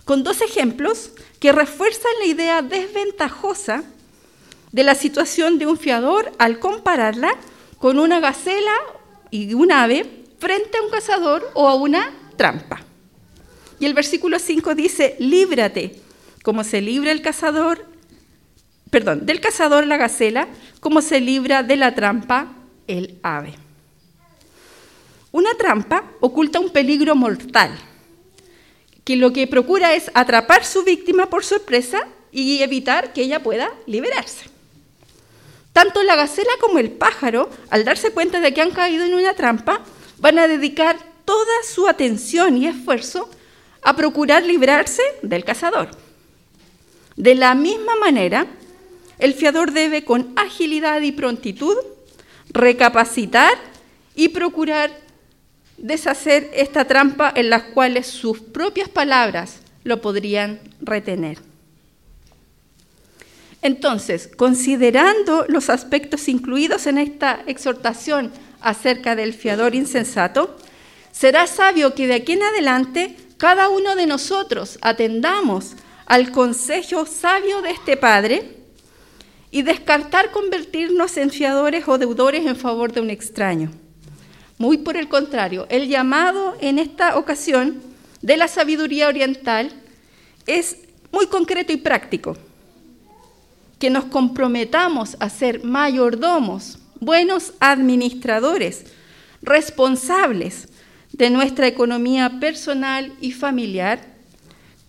con 0.06 0.24
dos 0.24 0.42
ejemplos 0.42 1.12
que 1.40 1.52
refuerzan 1.52 2.12
la 2.20 2.26
idea 2.26 2.62
desventajosa 2.62 3.84
de 4.72 4.84
la 4.84 4.96
situación 4.96 5.58
de 5.58 5.68
un 5.68 5.78
fiador 5.78 6.32
al 6.38 6.60
compararla 6.60 7.36
con 7.80 8.00
una 8.00 8.20
gacela 8.20 8.74
y 9.32 9.54
un 9.54 9.72
ave 9.72 10.24
frente 10.40 10.78
a 10.78 10.84
un 10.84 10.92
cazador 10.92 11.50
o 11.56 11.68
a 11.68 11.76
una 11.76 12.14
trampa. 12.38 12.82
Y 13.80 13.86
el 13.86 13.94
versículo 13.94 14.40
5 14.40 14.76
dice, 14.76 15.16
líbrate, 15.20 16.00
como 16.44 16.64
se 16.64 16.82
libra 16.82 17.12
el 17.12 17.22
cazador, 17.22 17.86
perdón, 18.90 19.26
del 19.26 19.42
cazador 19.42 19.88
la 19.88 19.98
gacela, 19.98 20.48
como 20.80 21.02
se 21.02 21.20
libra 21.20 21.64
de 21.64 21.76
la 21.76 21.96
trampa 21.96 22.54
el 22.88 23.20
ave. 23.24 23.56
Una 25.32 25.54
trampa 25.56 26.04
oculta 26.22 26.60
un 26.60 26.70
peligro 26.70 27.16
mortal, 27.16 27.78
que 29.06 29.16
lo 29.16 29.32
que 29.32 29.48
procura 29.48 29.94
es 29.94 30.12
atrapar 30.14 30.66
su 30.66 30.84
víctima 30.84 31.30
por 31.30 31.46
sorpresa 31.46 32.08
y 32.32 32.62
evitar 32.62 33.14
que 33.14 33.22
ella 33.22 33.42
pueda 33.42 33.72
liberarse. 33.86 34.50
Tanto 35.72 36.04
la 36.04 36.16
gacela 36.16 36.52
como 36.60 36.80
el 36.80 36.92
pájaro, 36.92 37.50
al 37.70 37.86
darse 37.86 38.12
cuenta 38.12 38.42
de 38.42 38.54
que 38.54 38.62
han 38.62 38.72
caído 38.72 39.06
en 39.06 39.14
una 39.14 39.36
trampa, 39.36 39.82
van 40.18 40.40
a 40.40 40.48
dedicar 40.48 40.98
toda 41.24 41.64
su 41.64 41.88
atención 41.88 42.58
y 42.58 42.68
esfuerzo 42.68 43.30
a 43.82 43.96
procurar 43.96 44.44
librarse 44.44 45.04
del 45.22 45.46
cazador. 45.46 45.92
De 47.16 47.36
la 47.36 47.54
misma 47.56 47.96
manera, 47.96 48.48
el 49.20 49.34
fiador 49.34 49.72
debe 49.72 50.04
con 50.04 50.34
agilidad 50.36 51.02
y 51.02 51.12
prontitud 51.12 51.78
recapacitar 52.50 53.54
y 54.16 54.30
procurar 54.30 55.05
deshacer 55.78 56.50
esta 56.54 56.86
trampa 56.86 57.32
en 57.36 57.50
las 57.50 57.64
cuales 57.64 58.08
sus 58.08 58.40
propias 58.40 58.90
palabras 58.90 59.60
lo 59.84 60.02
podrían 60.02 60.60
retener. 60.82 61.40
Entonces, 63.62 64.30
considerando 64.36 65.46
los 65.48 65.70
aspectos 65.70 66.28
incluidos 66.28 66.86
en 66.86 66.98
esta 66.98 67.42
exhortación 67.48 68.32
acerca 68.62 69.16
del 69.16 69.34
fiador 69.34 69.74
insensato, 69.74 70.56
será 71.12 71.48
sabio 71.48 71.96
que 71.96 72.08
de 72.08 72.16
aquí 72.16 72.34
en 72.34 72.44
adelante 72.44 73.16
cada 73.38 73.70
uno 73.70 73.96
de 73.96 74.06
nosotros 74.06 74.78
atendamos 74.82 75.74
al 76.06 76.32
consejo 76.32 77.06
sabio 77.06 77.62
de 77.62 77.72
este 77.72 77.98
Padre 77.98 78.56
y 79.50 79.62
descartar 79.62 80.32
convertirnos 80.32 81.18
en 81.18 81.32
fiadores 81.32 81.88
o 81.88 81.98
deudores 81.98 82.46
en 82.46 82.56
favor 82.56 82.92
de 82.92 83.02
un 83.02 83.10
extraño. 83.10 83.72
Muy 84.58 84.78
por 84.78 84.96
el 84.96 85.10
contrario, 85.10 85.68
el 85.70 85.88
llamado 85.88 86.56
en 86.62 86.80
esta 86.80 87.18
ocasión 87.18 87.82
de 88.22 88.38
la 88.38 88.48
sabiduría 88.48 89.08
oriental 89.08 89.72
es 90.48 90.78
muy 91.12 91.28
concreto 91.28 91.74
y 91.74 91.78
práctico, 91.78 92.38
que 93.80 93.90
nos 93.90 94.06
comprometamos 94.06 95.18
a 95.20 95.30
ser 95.30 95.64
mayordomos 95.64 96.80
buenos 97.00 97.54
administradores, 97.60 98.86
responsables 99.42 100.70
de 101.12 101.30
nuestra 101.30 101.68
economía 101.68 102.40
personal 102.40 103.14
y 103.22 103.32
familiar, 103.32 104.06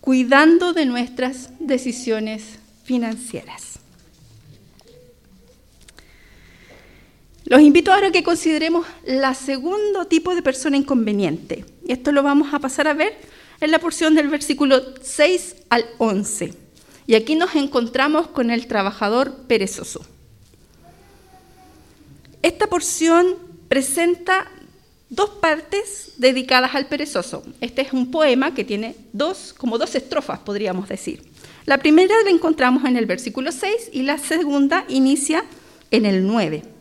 cuidando 0.01 0.73
de 0.73 0.85
nuestras 0.85 1.49
decisiones 1.59 2.59
financieras. 2.83 3.76
Los 7.47 7.61
invito 7.61 7.93
ahora 7.93 8.07
a 8.07 8.11
que 8.11 8.23
consideremos 8.23 8.85
la 9.05 9.33
segundo 9.33 10.05
tipo 10.05 10.35
de 10.35 10.41
persona 10.41 10.75
inconveniente. 10.75 11.63
Y 11.87 11.93
esto 11.93 12.11
lo 12.11 12.21
vamos 12.21 12.53
a 12.53 12.59
pasar 12.59 12.89
a 12.89 12.93
ver 12.93 13.17
en 13.61 13.71
la 13.71 13.79
porción 13.79 14.15
del 14.15 14.27
versículo 14.27 14.83
6 15.01 15.55
al 15.69 15.85
11. 15.97 16.53
Y 17.07 17.15
aquí 17.15 17.35
nos 17.35 17.55
encontramos 17.55 18.27
con 18.27 18.51
el 18.51 18.67
trabajador 18.67 19.33
perezoso. 19.47 20.05
Esta 22.41 22.67
porción 22.67 23.37
presenta 23.69 24.51
dos 25.09 25.29
partes 25.29 26.15
dedicadas 26.17 26.75
al 26.75 26.87
perezoso. 26.87 27.43
Este 27.61 27.81
es 27.81 27.93
un 27.93 28.11
poema 28.11 28.53
que 28.53 28.65
tiene 28.65 28.93
dos, 29.13 29.53
como 29.57 29.77
dos 29.77 29.95
estrofas, 29.95 30.39
podríamos 30.39 30.89
decir. 30.89 31.23
La 31.65 31.77
primera 31.77 32.13
la 32.25 32.29
encontramos 32.29 32.83
en 32.83 32.97
el 32.97 33.05
versículo 33.05 33.53
6 33.53 33.91
y 33.93 34.01
la 34.01 34.17
segunda 34.17 34.83
inicia 34.89 35.45
en 35.91 36.05
el 36.05 36.27
9. 36.27 36.76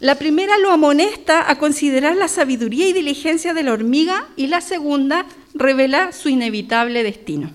La 0.00 0.14
primera 0.14 0.58
lo 0.58 0.70
amonesta 0.70 1.50
a 1.50 1.58
considerar 1.58 2.16
la 2.16 2.28
sabiduría 2.28 2.86
y 2.88 2.92
diligencia 2.92 3.52
de 3.52 3.64
la 3.64 3.72
hormiga 3.72 4.28
y 4.36 4.46
la 4.46 4.60
segunda 4.60 5.26
revela 5.54 6.12
su 6.12 6.28
inevitable 6.28 7.02
destino. 7.02 7.50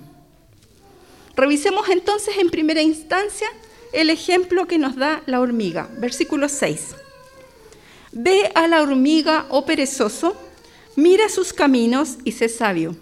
Revisemos 1.37 1.87
entonces 1.87 2.35
en 2.37 2.49
primera 2.49 2.81
instancia 2.81 3.47
el 3.93 4.09
ejemplo 4.09 4.67
que 4.67 4.77
nos 4.77 4.97
da 4.97 5.23
la 5.25 5.39
hormiga. 5.39 5.87
Versículo 5.99 6.49
6. 6.49 6.95
Ve 8.11 8.51
a 8.55 8.67
la 8.67 8.81
hormiga, 8.81 9.45
oh 9.49 9.65
perezoso, 9.65 10.35
mira 10.97 11.29
sus 11.29 11.53
caminos 11.53 12.17
y 12.25 12.33
sé 12.33 12.49
sabio, 12.49 12.95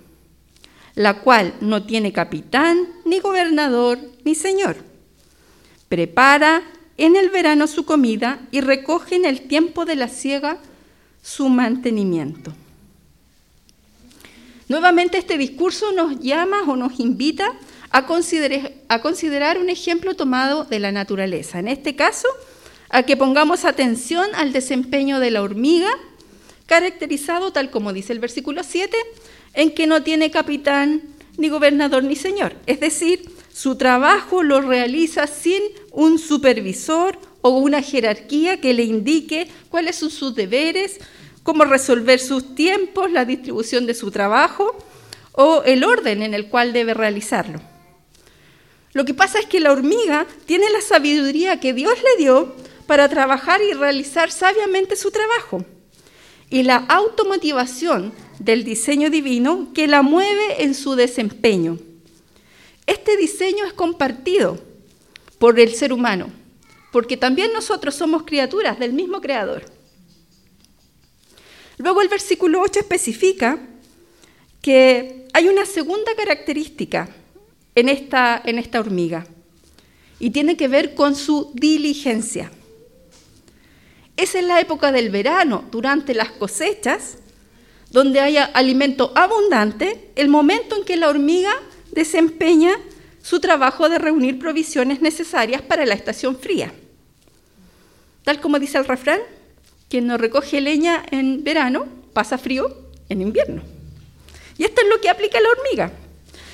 la 0.93 1.21
cual 1.21 1.55
no 1.62 1.83
tiene 1.83 2.13
capitán, 2.13 2.88
ni 3.05 3.19
gobernador, 3.19 3.98
ni 4.24 4.36
señor. 4.36 4.77
Prepara 5.89 6.62
en 7.01 7.15
el 7.15 7.31
verano 7.31 7.65
su 7.65 7.84
comida 7.84 8.39
y 8.51 8.62
recoge 8.62 9.15
en 9.15 9.25
el 9.25 9.41
tiempo 9.41 9.86
de 9.86 9.96
la 9.96 10.08
siega 10.08 10.60
su 11.24 11.50
mantenimiento. 11.50 12.53
Nuevamente 14.67 15.17
este 15.17 15.39
discurso 15.39 15.91
nos 15.93 16.20
llama 16.20 16.62
o 16.67 16.75
nos 16.75 17.00
invita 17.00 17.53
a 17.89 18.05
considerar, 18.05 19.58
un 19.58 19.70
ejemplo 19.70 20.15
tomado 20.15 20.63
de 20.63 20.79
la 20.79 20.91
naturaleza. 20.91 21.58
En 21.58 21.67
este 21.67 21.96
caso, 21.96 22.27
a 22.89 23.01
que 23.01 23.17
pongamos 23.17 23.65
atención 23.65 24.27
al 24.36 24.53
desempeño 24.53 25.20
de 25.20 25.31
la 25.31 25.41
hormiga, 25.41 25.89
caracterizado, 26.67 27.51
tal 27.51 27.72
como 27.72 27.93
dice 27.93 28.13
el 28.13 28.20
versículo 28.20 28.62
7, 28.63 28.96
en 29.55 29.72
que 29.72 29.88
no 29.88 30.03
tiene 30.03 30.29
capitán, 30.29 31.01
ni 31.38 31.50
gobernador, 31.50 32.03
ni 32.03 32.15
señor. 32.15 32.53
Es 32.67 32.79
decir, 32.79 33.27
su 33.51 33.75
trabajo 33.75 34.43
lo 34.43 34.62
realiza 34.62 35.25
sin 35.25 35.62
un 35.91 36.17
supervisor 36.17 37.17
o 37.41 37.50
una 37.50 37.81
jerarquía 37.81 38.60
que 38.60 38.74
le 38.74 38.83
indique 38.83 39.48
cuáles 39.69 39.98
son 39.98 40.10
sus 40.10 40.33
deberes, 40.33 41.00
cómo 41.43 41.65
resolver 41.65 42.19
sus 42.19 42.55
tiempos, 42.55 43.12
la 43.12 43.25
distribución 43.25 43.86
de 43.86 43.93
su 43.93 44.12
trabajo 44.12 44.75
o 45.33 45.63
el 45.63 45.83
orden 45.83 46.24
en 46.24 46.33
el 46.33 46.48
cual 46.48 46.74
debe 46.74 46.93
realizarlo. 46.93 47.62
Lo 48.93 49.05
que 49.05 49.13
pasa 49.13 49.39
es 49.39 49.45
que 49.45 49.60
la 49.60 49.71
hormiga 49.71 50.27
tiene 50.45 50.69
la 50.69 50.81
sabiduría 50.81 51.60
que 51.60 51.74
Dios 51.74 51.93
le 52.03 52.24
dio 52.24 52.55
para 52.88 53.07
trabajar 53.07 53.62
y 53.62 53.74
realizar 53.74 54.31
sabiamente 54.31 54.95
su 54.95 55.12
trabajo. 55.12 55.65
Y 56.50 56.63
la 56.63 56.75
automotivación 56.75 58.12
del 58.39 58.65
diseño 58.65 59.10
divino 59.10 59.69
que 59.74 59.88
la 59.88 60.01
mueve 60.01 60.63
en 60.63 60.75
su 60.75 60.95
desempeño. 60.95 61.79
Este 62.86 63.15
diseño 63.15 63.65
es 63.65 63.71
compartido 63.71 64.60
por 65.41 65.60
el 65.60 65.74
ser 65.74 65.91
humano, 65.91 66.27
porque 66.91 67.17
también 67.17 67.51
nosotros 67.51 67.95
somos 67.95 68.25
criaturas 68.25 68.77
del 68.77 68.93
mismo 68.93 69.19
creador. 69.21 69.65
Luego 71.79 72.03
el 72.03 72.10
versículo 72.10 72.62
8 72.62 72.81
especifica 72.81 73.57
que 74.62 75.27
hay 75.33 75.48
una 75.48 75.65
segunda 75.65 76.13
característica 76.15 77.10
en 77.74 77.89
esta, 77.89 78.39
en 78.45 78.60
esta 78.60 78.79
hormiga 78.79 79.25
y 80.19 80.30
tiene 80.30 80.56
que 80.58 80.67
ver 80.67 80.93
con 80.93 81.15
su 81.15 81.49
diligencia. 81.56 82.51
Es 84.17 84.36
en 84.36 84.47
la 84.47 84.62
época 84.62 84.91
del 84.91 85.10
verano, 85.10 85.63
durante 85.71 86.13
las 86.13 86.30
cosechas, 86.30 87.17
donde 87.89 88.19
haya 88.19 88.43
alimento 88.45 89.12
abundante, 89.15 90.12
el 90.15 90.27
momento 90.27 90.75
en 90.75 90.86
que 90.86 90.97
la 90.97 91.10
hormiga 91.10 91.51
desempeña 91.93 92.77
su 93.21 93.39
trabajo 93.39 93.89
de 93.89 93.99
reunir 93.99 94.39
provisiones 94.39 95.01
necesarias 95.01 95.62
para 95.62 95.86
la 95.86 95.93
estación 95.93 96.38
fría. 96.38 96.73
Tal 98.23 98.39
como 98.39 98.60
dice 98.60 98.77
el 98.77 98.86
refrán, 98.86 99.19
quien 99.89 100.07
no 100.07 100.17
recoge 100.17 100.62
leña 100.62 101.03
en 101.12 101.43
verano 101.43 101.86
pasa 102.13 102.38
frío 102.38 102.75
en 103.10 103.21
invierno. 103.21 103.62
Y 104.57 104.63
esto 104.63 104.81
es 104.81 104.88
lo 104.88 105.01
que 105.01 105.10
aplica 105.10 105.39
la 105.39 105.49
hormiga. 105.49 105.91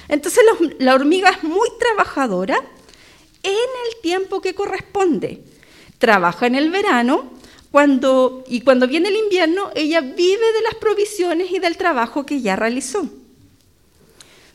Entonces 0.07 0.43
la 0.79 0.95
hormiga 0.95 1.29
es 1.29 1.43
muy 1.43 1.69
trabajadora 1.79 2.57
en 3.43 3.51
el 3.53 4.01
tiempo 4.01 4.41
que 4.41 4.55
corresponde. 4.55 5.41
Trabaja 5.97 6.47
en 6.47 6.55
el 6.55 6.71
verano 6.71 7.31
cuando, 7.71 8.43
y 8.47 8.61
cuando 8.61 8.87
viene 8.87 9.09
el 9.09 9.17
invierno 9.17 9.71
ella 9.75 10.01
vive 10.01 10.53
de 10.53 10.61
las 10.63 10.75
provisiones 10.75 11.51
y 11.51 11.59
del 11.59 11.77
trabajo 11.77 12.25
que 12.25 12.41
ya 12.41 12.55
realizó. 12.55 13.09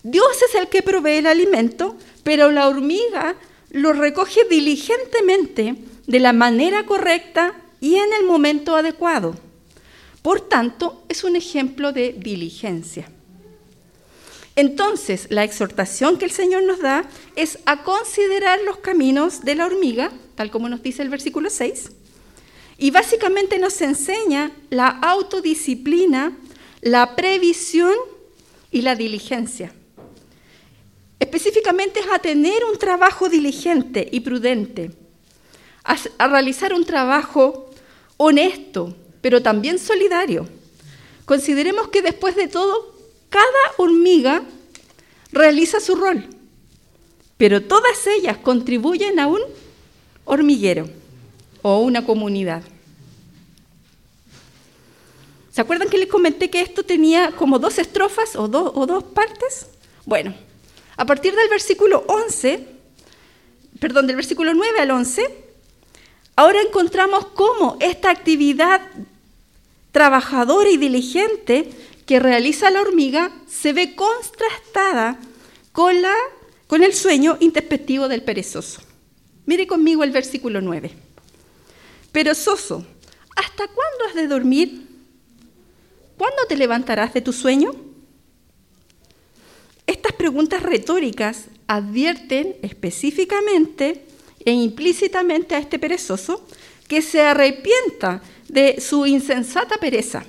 Dios 0.02 0.42
es 0.48 0.54
el 0.56 0.68
que 0.68 0.82
provee 0.82 1.18
el 1.18 1.26
alimento, 1.26 1.96
pero 2.24 2.50
la 2.50 2.68
hormiga 2.68 3.36
lo 3.70 3.92
recoge 3.92 4.44
diligentemente 4.44 5.76
de 6.06 6.20
la 6.20 6.32
manera 6.32 6.84
correcta 6.84 7.54
y 7.80 7.94
en 7.96 8.12
el 8.12 8.24
momento 8.24 8.74
adecuado. 8.76 9.34
Por 10.22 10.40
tanto, 10.40 11.04
es 11.08 11.24
un 11.24 11.36
ejemplo 11.36 11.92
de 11.92 12.12
diligencia. 12.12 13.08
Entonces, 14.54 15.28
la 15.30 15.44
exhortación 15.44 16.18
que 16.18 16.26
el 16.26 16.30
Señor 16.30 16.64
nos 16.64 16.80
da 16.80 17.04
es 17.36 17.58
a 17.64 17.82
considerar 17.82 18.60
los 18.62 18.78
caminos 18.78 19.44
de 19.44 19.54
la 19.54 19.66
hormiga, 19.66 20.12
tal 20.34 20.50
como 20.50 20.68
nos 20.68 20.82
dice 20.82 21.02
el 21.02 21.08
versículo 21.08 21.48
6, 21.48 21.90
y 22.76 22.90
básicamente 22.90 23.58
nos 23.58 23.80
enseña 23.80 24.52
la 24.68 24.88
autodisciplina, 24.88 26.36
la 26.82 27.16
previsión 27.16 27.94
y 28.70 28.82
la 28.82 28.94
diligencia. 28.94 29.72
Específicamente 31.22 32.00
es 32.00 32.06
a 32.12 32.18
tener 32.18 32.64
un 32.64 32.76
trabajo 32.76 33.28
diligente 33.28 34.08
y 34.10 34.18
prudente, 34.18 34.90
a, 35.84 36.26
realizar 36.26 36.74
un 36.74 36.84
trabajo 36.84 37.70
honesto, 38.16 38.96
pero 39.20 39.40
también 39.40 39.78
solidario. 39.78 40.48
Consideremos 41.24 41.86
que 41.90 42.02
después 42.02 42.34
de 42.34 42.48
todo 42.48 42.92
cada 43.28 43.46
hormiga 43.76 44.42
realiza 45.30 45.78
su 45.78 45.94
rol, 45.94 46.26
pero 47.36 47.62
todas 47.62 48.04
ellas 48.08 48.38
contribuyen 48.38 49.20
a 49.20 49.28
un 49.28 49.42
hormiguero 50.24 50.88
o 51.62 51.82
una 51.82 52.04
comunidad. 52.04 52.64
¿Se 55.52 55.60
acuerdan 55.60 55.88
que 55.88 55.98
les 55.98 56.08
comenté 56.08 56.50
que 56.50 56.62
esto 56.62 56.82
tenía 56.82 57.30
como 57.30 57.60
dos 57.60 57.78
estrofas 57.78 58.34
o, 58.34 58.42
o 58.42 58.86
dos 58.86 59.04
partes? 59.04 59.68
Bueno, 60.04 60.34
a 60.96 61.06
partir 61.06 61.34
del 61.34 61.48
versículo 61.48 62.04
11, 62.06 62.66
perdón, 63.80 64.06
del 64.06 64.16
versículo 64.16 64.54
9 64.54 64.80
al 64.80 64.90
11, 64.90 65.22
ahora 66.36 66.60
encontramos 66.60 67.26
cómo 67.34 67.76
esta 67.80 68.10
actividad 68.10 68.82
trabajadora 69.90 70.70
y 70.70 70.76
diligente 70.76 71.70
que 72.06 72.18
realiza 72.18 72.70
la 72.70 72.80
hormiga 72.80 73.32
se 73.48 73.72
ve 73.72 73.94
contrastada 73.94 75.18
con, 75.72 76.02
la, 76.02 76.14
con 76.66 76.82
el 76.82 76.94
sueño 76.94 77.36
introspectivo 77.40 78.08
del 78.08 78.22
perezoso. 78.22 78.82
Mire 79.46 79.66
conmigo 79.66 80.04
el 80.04 80.10
versículo 80.10 80.60
9. 80.60 80.90
Perezoso, 82.12 82.84
¿hasta 83.36 83.66
cuándo 83.66 84.04
has 84.08 84.14
de 84.14 84.28
dormir? 84.28 84.86
¿Cuándo 86.16 86.44
te 86.48 86.56
levantarás 86.56 87.14
de 87.14 87.22
tu 87.22 87.32
sueño? 87.32 87.91
Estas 89.86 90.12
preguntas 90.12 90.62
retóricas 90.62 91.46
advierten 91.66 92.56
específicamente 92.62 94.04
e 94.44 94.52
implícitamente 94.52 95.54
a 95.54 95.58
este 95.58 95.78
perezoso 95.78 96.46
que 96.88 97.02
se 97.02 97.20
arrepienta 97.22 98.22
de 98.48 98.80
su 98.80 99.06
insensata 99.06 99.78
pereza 99.78 100.24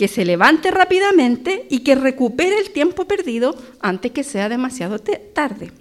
que 0.00 0.08
se 0.08 0.24
levante 0.24 0.70
rápidamente 0.70 1.66
y 1.68 1.80
que 1.80 1.94
recupere 1.94 2.58
el 2.58 2.70
tiempo 2.70 3.04
perdido 3.04 3.54
antes 3.80 4.12
que 4.12 4.24
sea 4.24 4.48
demasiado 4.48 4.98
tarde. 4.98 5.72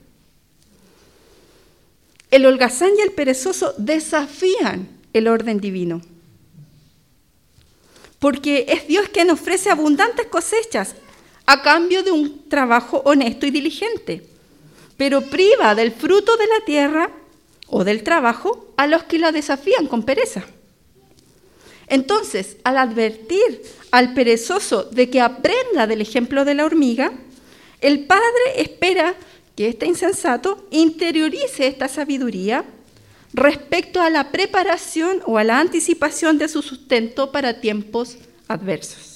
El 2.29 2.45
holgazán 2.45 2.89
y 2.97 3.01
el 3.01 3.13
perezoso 3.13 3.73
desafían 3.77 4.89
el 5.13 5.29
orden 5.29 5.61
divino, 5.61 6.01
porque 8.19 8.65
es 8.67 8.89
Dios 8.89 9.07
quien 9.07 9.29
ofrece 9.29 9.69
abundantes 9.69 10.25
cosechas 10.25 10.95
a 11.49 11.63
cambio 11.63 12.03
de 12.03 12.11
un 12.11 12.47
trabajo 12.47 13.01
honesto 13.05 13.47
y 13.47 13.49
diligente, 13.49 14.21
pero 14.97 15.21
priva 15.21 15.73
del 15.73 15.91
fruto 15.91 16.37
de 16.37 16.45
la 16.45 16.63
tierra 16.63 17.09
o 17.65 17.83
del 17.83 18.03
trabajo 18.03 18.71
a 18.77 18.85
los 18.85 19.05
que 19.05 19.17
la 19.17 19.31
desafían 19.31 19.87
con 19.87 20.03
pereza. 20.03 20.45
Entonces, 21.87 22.57
al 22.63 22.77
advertir 22.77 23.63
al 23.89 24.13
perezoso 24.13 24.83
de 24.83 25.09
que 25.09 25.21
aprenda 25.21 25.87
del 25.87 26.01
ejemplo 26.01 26.45
de 26.45 26.53
la 26.53 26.65
hormiga, 26.65 27.13
el 27.81 28.05
padre 28.05 28.21
espera 28.57 29.15
que 29.55 29.69
este 29.69 29.87
insensato 29.87 30.67
interiorice 30.69 31.65
esta 31.65 31.87
sabiduría 31.87 32.63
respecto 33.33 34.01
a 34.01 34.11
la 34.11 34.31
preparación 34.31 35.23
o 35.25 35.39
a 35.39 35.43
la 35.43 35.59
anticipación 35.59 36.37
de 36.37 36.47
su 36.47 36.61
sustento 36.61 37.31
para 37.31 37.59
tiempos 37.59 38.19
adversos. 38.47 39.08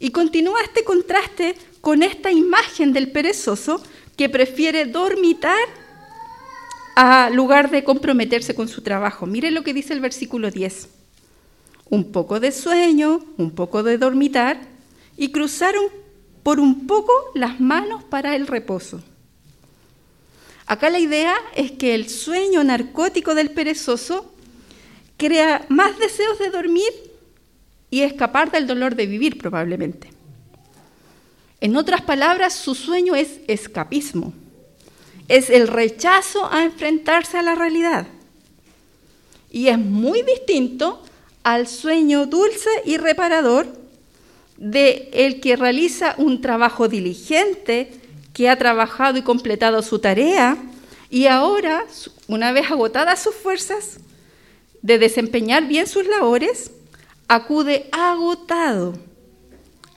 Y 0.00 0.10
continúa 0.10 0.62
este 0.62 0.82
contraste 0.82 1.54
con 1.82 2.02
esta 2.02 2.32
imagen 2.32 2.94
del 2.94 3.12
perezoso 3.12 3.82
que 4.16 4.30
prefiere 4.30 4.86
dormitar 4.86 5.68
a 6.96 7.30
lugar 7.30 7.70
de 7.70 7.84
comprometerse 7.84 8.54
con 8.54 8.66
su 8.66 8.82
trabajo. 8.82 9.26
Mire 9.26 9.50
lo 9.50 9.62
que 9.62 9.74
dice 9.74 9.92
el 9.92 10.00
versículo 10.00 10.50
10. 10.50 10.88
Un 11.90 12.12
poco 12.12 12.40
de 12.40 12.50
sueño, 12.50 13.20
un 13.36 13.50
poco 13.50 13.82
de 13.82 13.98
dormitar, 13.98 14.60
y 15.16 15.32
cruzaron 15.32 15.84
por 16.42 16.60
un 16.60 16.86
poco 16.86 17.12
las 17.34 17.60
manos 17.60 18.02
para 18.02 18.34
el 18.36 18.46
reposo. 18.46 19.02
Acá 20.66 20.88
la 20.88 20.98
idea 20.98 21.34
es 21.56 21.72
que 21.72 21.94
el 21.94 22.08
sueño 22.08 22.64
narcótico 22.64 23.34
del 23.34 23.50
perezoso 23.50 24.32
crea 25.18 25.66
más 25.68 25.98
deseos 25.98 26.38
de 26.38 26.48
dormir 26.48 27.09
y 27.90 28.02
escapar 28.02 28.50
del 28.50 28.66
dolor 28.66 28.94
de 28.94 29.06
vivir 29.06 29.38
probablemente. 29.38 30.10
En 31.60 31.76
otras 31.76 32.02
palabras, 32.02 32.54
su 32.54 32.74
sueño 32.74 33.14
es 33.14 33.40
escapismo, 33.48 34.32
es 35.28 35.50
el 35.50 35.68
rechazo 35.68 36.50
a 36.50 36.64
enfrentarse 36.64 37.36
a 37.36 37.42
la 37.42 37.54
realidad. 37.54 38.06
Y 39.50 39.68
es 39.68 39.78
muy 39.78 40.22
distinto 40.22 41.02
al 41.42 41.66
sueño 41.66 42.26
dulce 42.26 42.70
y 42.84 42.96
reparador 42.96 43.66
de 44.56 45.10
el 45.12 45.40
que 45.40 45.56
realiza 45.56 46.14
un 46.18 46.40
trabajo 46.40 46.88
diligente, 46.88 47.90
que 48.32 48.48
ha 48.48 48.56
trabajado 48.56 49.18
y 49.18 49.22
completado 49.22 49.82
su 49.82 49.98
tarea 49.98 50.56
y 51.10 51.26
ahora, 51.26 51.84
una 52.28 52.52
vez 52.52 52.70
agotadas 52.70 53.20
sus 53.20 53.34
fuerzas 53.34 53.98
de 54.80 54.98
desempeñar 54.98 55.66
bien 55.66 55.88
sus 55.88 56.06
labores, 56.06 56.70
acude 57.30 57.88
agotado 57.92 58.98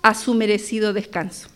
a 0.03 0.13
su 0.13 0.35
merecido 0.35 0.93
descanso. 0.93 1.49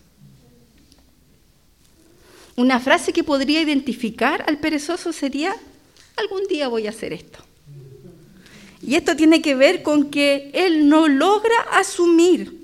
Una 2.55 2.79
frase 2.79 3.13
que 3.13 3.23
podría 3.23 3.61
identificar 3.61 4.43
al 4.47 4.57
perezoso 4.57 5.13
sería, 5.13 5.55
algún 6.15 6.47
día 6.47 6.67
voy 6.67 6.87
a 6.87 6.89
hacer 6.89 7.13
esto. 7.13 7.37
Y 8.81 8.95
esto 8.95 9.15
tiene 9.15 9.43
que 9.43 9.53
ver 9.53 9.83
con 9.83 10.09
que 10.09 10.49
él 10.55 10.89
no 10.89 11.07
logra 11.07 11.61
asumir 11.73 12.57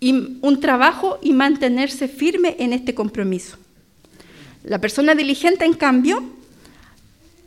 un 0.00 0.60
trabajo 0.60 1.18
y 1.22 1.32
mantenerse 1.32 2.06
firme 2.06 2.54
en 2.60 2.72
este 2.72 2.94
compromiso. 2.94 3.56
La 4.62 4.80
persona 4.80 5.16
diligente, 5.16 5.64
en 5.64 5.74
cambio, 5.74 6.22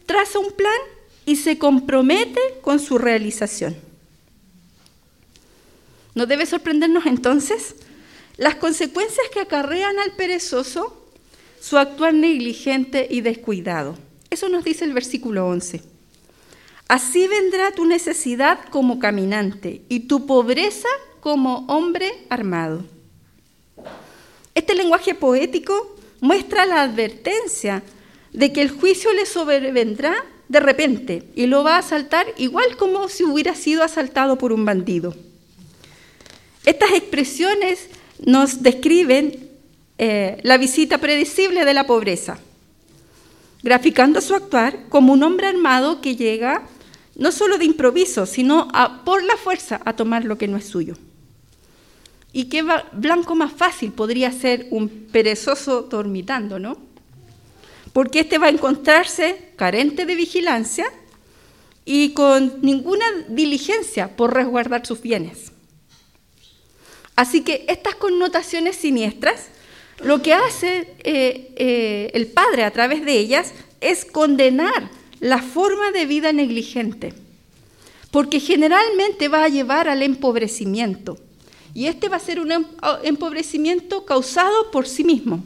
traza 0.06 0.40
un 0.40 0.52
plan 0.52 0.82
y 1.26 1.38
se 1.38 1.58
compromete 1.58 2.42
con 2.62 2.80
su 2.80 2.98
realización. 2.98 3.87
¿No 6.18 6.26
debe 6.26 6.48
sorprendernos 6.48 7.06
entonces 7.06 7.76
las 8.38 8.56
consecuencias 8.56 9.28
que 9.32 9.40
acarrean 9.40 10.00
al 10.00 10.14
perezoso 10.14 11.06
su 11.62 11.78
actuar 11.78 12.16
negligente 12.16 13.06
y 13.08 13.22
descuidado? 13.22 14.00
Eso 14.32 14.50
nos 14.50 14.64
dice 14.64 14.84
el 14.84 14.94
versículo 14.94 15.46
11. 15.46 15.80
Así 16.88 17.28
vendrá 17.28 17.70
tu 17.70 17.86
necesidad 17.86 18.58
como 18.72 18.98
caminante 18.98 19.84
y 19.90 20.08
tu 20.08 20.26
pobreza 20.26 20.88
como 21.20 21.68
hombre 21.68 22.12
armado. 22.30 22.84
Este 24.56 24.74
lenguaje 24.74 25.14
poético 25.14 25.98
muestra 26.20 26.66
la 26.66 26.82
advertencia 26.82 27.84
de 28.34 28.52
que 28.52 28.64
el 28.64 28.72
juicio 28.72 29.14
le 29.14 29.28
sobrevendrá 29.28 30.16
de 30.48 30.62
repente 30.62 31.30
y 31.36 31.46
lo 31.46 31.64
va 31.64 31.76
a 31.76 31.80
asaltar 31.80 32.26
igual 32.38 32.76
como 32.76 33.08
si 33.08 33.24
hubiera 33.24 33.54
sido 33.54 33.84
asaltado 33.84 34.40
por 34.40 34.52
un 34.52 34.66
bandido. 34.66 35.14
Estas 36.68 36.92
expresiones 36.92 37.88
nos 38.26 38.62
describen 38.62 39.52
eh, 39.98 40.38
la 40.44 40.58
visita 40.58 40.98
predecible 40.98 41.64
de 41.64 41.74
la 41.74 41.88
pobreza, 41.88 42.40
graficando 43.64 44.20
su 44.20 44.36
actuar 44.36 44.90
como 44.90 45.14
un 45.14 45.24
hombre 45.24 45.48
armado 45.48 46.02
que 46.02 46.18
llega 46.18 46.64
no 47.16 47.32
solo 47.32 47.58
de 47.58 47.64
improviso, 47.64 48.26
sino 48.26 48.68
por 49.06 49.24
la 49.24 49.38
fuerza 49.38 49.80
a 49.86 49.94
tomar 49.94 50.26
lo 50.26 50.38
que 50.38 50.50
no 50.50 50.58
es 50.58 50.66
suyo. 50.66 50.98
¿Y 52.34 52.50
qué 52.50 52.66
blanco 52.92 53.34
más 53.34 53.54
fácil 53.54 53.94
podría 53.94 54.34
ser 54.34 54.68
un 54.70 54.90
perezoso 54.90 55.84
dormitando, 55.84 56.60
no? 56.60 56.78
Porque 57.94 58.20
este 58.20 58.40
va 58.40 58.48
a 58.48 58.50
encontrarse 58.50 59.54
carente 59.56 60.06
de 60.06 60.16
vigilancia 60.16 60.92
y 61.86 62.12
con 62.12 62.60
ninguna 62.62 63.06
diligencia 63.30 64.18
por 64.18 64.34
resguardar 64.34 64.86
sus 64.86 65.02
bienes. 65.02 65.54
Así 67.18 67.42
que 67.42 67.66
estas 67.68 67.96
connotaciones 67.96 68.76
siniestras, 68.76 69.48
lo 70.04 70.22
que 70.22 70.34
hace 70.36 70.96
eh, 71.04 71.52
eh, 71.56 72.12
el 72.14 72.28
padre 72.28 72.64
a 72.64 72.72
través 72.72 73.04
de 73.04 73.18
ellas 73.18 73.54
es 73.82 74.06
condenar 74.06 74.92
la 75.20 75.42
forma 75.42 75.92
de 75.92 76.06
vida 76.06 76.32
negligente, 76.32 77.16
porque 78.12 78.40
generalmente 78.40 79.30
va 79.30 79.44
a 79.44 79.50
llevar 79.50 79.90
al 79.90 80.04
empobrecimiento 80.04 81.18
y 81.74 81.88
este 81.88 82.08
va 82.08 82.18
a 82.18 82.20
ser 82.20 82.40
un 82.40 82.52
em, 82.52 82.66
empobrecimiento 83.04 84.06
causado 84.06 84.70
por 84.70 84.88
sí 84.88 85.04
mismo. 85.04 85.44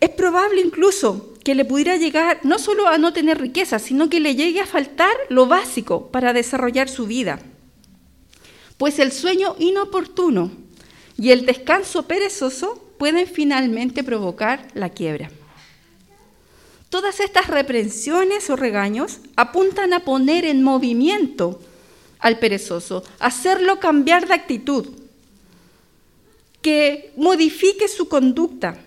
Es 0.00 0.10
probable 0.10 0.60
incluso 0.60 1.27
que 1.48 1.54
le 1.54 1.64
pudiera 1.64 1.96
llegar 1.96 2.40
no 2.42 2.58
solo 2.58 2.88
a 2.88 2.98
no 2.98 3.14
tener 3.14 3.40
riqueza, 3.40 3.78
sino 3.78 4.10
que 4.10 4.20
le 4.20 4.34
llegue 4.34 4.60
a 4.60 4.66
faltar 4.66 5.16
lo 5.30 5.46
básico 5.46 6.08
para 6.08 6.34
desarrollar 6.34 6.90
su 6.90 7.06
vida. 7.06 7.38
Pues 8.76 8.98
el 8.98 9.12
sueño 9.12 9.56
inoportuno 9.58 10.50
y 11.16 11.30
el 11.30 11.46
descanso 11.46 12.02
perezoso 12.02 12.92
pueden 12.98 13.26
finalmente 13.26 14.04
provocar 14.04 14.68
la 14.74 14.90
quiebra. 14.90 15.30
Todas 16.90 17.18
estas 17.18 17.46
reprensiones 17.46 18.50
o 18.50 18.56
regaños 18.56 19.20
apuntan 19.34 19.94
a 19.94 20.00
poner 20.00 20.44
en 20.44 20.62
movimiento 20.62 21.62
al 22.18 22.38
perezoso, 22.38 23.04
hacerlo 23.20 23.80
cambiar 23.80 24.28
de 24.28 24.34
actitud, 24.34 24.86
que 26.60 27.10
modifique 27.16 27.88
su 27.88 28.06
conducta 28.06 28.84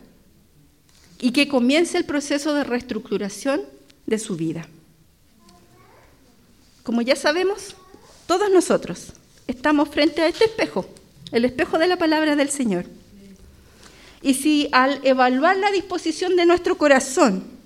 y 1.21 1.31
que 1.31 1.47
comience 1.47 1.97
el 1.97 2.05
proceso 2.05 2.53
de 2.53 2.65
reestructuración 2.65 3.62
de 4.05 4.19
su 4.19 4.36
vida. 4.36 4.67
Como 6.84 7.01
ya 7.01 7.15
sabemos, 7.15 7.75
todos 8.27 8.51
nosotros 8.51 9.13
estamos 9.47 9.88
frente 9.88 10.21
a 10.21 10.27
este 10.27 10.45
espejo, 10.45 10.86
el 11.31 11.45
espejo 11.45 11.77
de 11.77 11.88
la 11.88 11.97
palabra 11.97 12.36
del 12.36 12.49
Señor. 12.49 12.86
Y 14.21 14.34
si 14.34 14.67
al 14.71 14.99
evaluar 15.03 15.57
la 15.57 15.71
disposición 15.71 16.36
de 16.36 16.45
nuestro 16.45 16.77
corazón, 16.77 17.62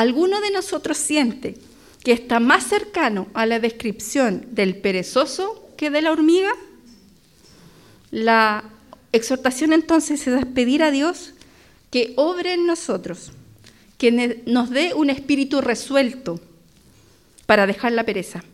¿Alguno 0.00 0.40
de 0.40 0.50
nosotros 0.50 0.96
siente 0.96 1.58
que 2.02 2.12
está 2.12 2.40
más 2.40 2.64
cercano 2.64 3.26
a 3.34 3.44
la 3.44 3.60
descripción 3.60 4.46
del 4.52 4.76
perezoso 4.76 5.68
que 5.76 5.90
de 5.90 6.02
la 6.02 6.12
hormiga? 6.12 6.50
La 8.10 8.64
exhortación 9.12 9.74
entonces 9.74 10.26
es 10.26 10.46
pedir 10.46 10.82
a 10.82 10.90
Dios 10.90 11.34
que 11.90 12.12
obre 12.16 12.54
en 12.54 12.66
nosotros, 12.66 13.32
que 13.98 14.42
nos 14.46 14.70
dé 14.70 14.94
un 14.94 15.10
espíritu 15.10 15.60
resuelto 15.60 16.40
para 17.46 17.66
dejar 17.66 17.92
la 17.92 18.04
pereza 18.04 18.44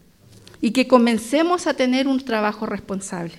y 0.60 0.70
que 0.70 0.88
comencemos 0.88 1.66
a 1.66 1.74
tener 1.74 2.08
un 2.08 2.24
trabajo 2.24 2.66
responsable. 2.66 3.34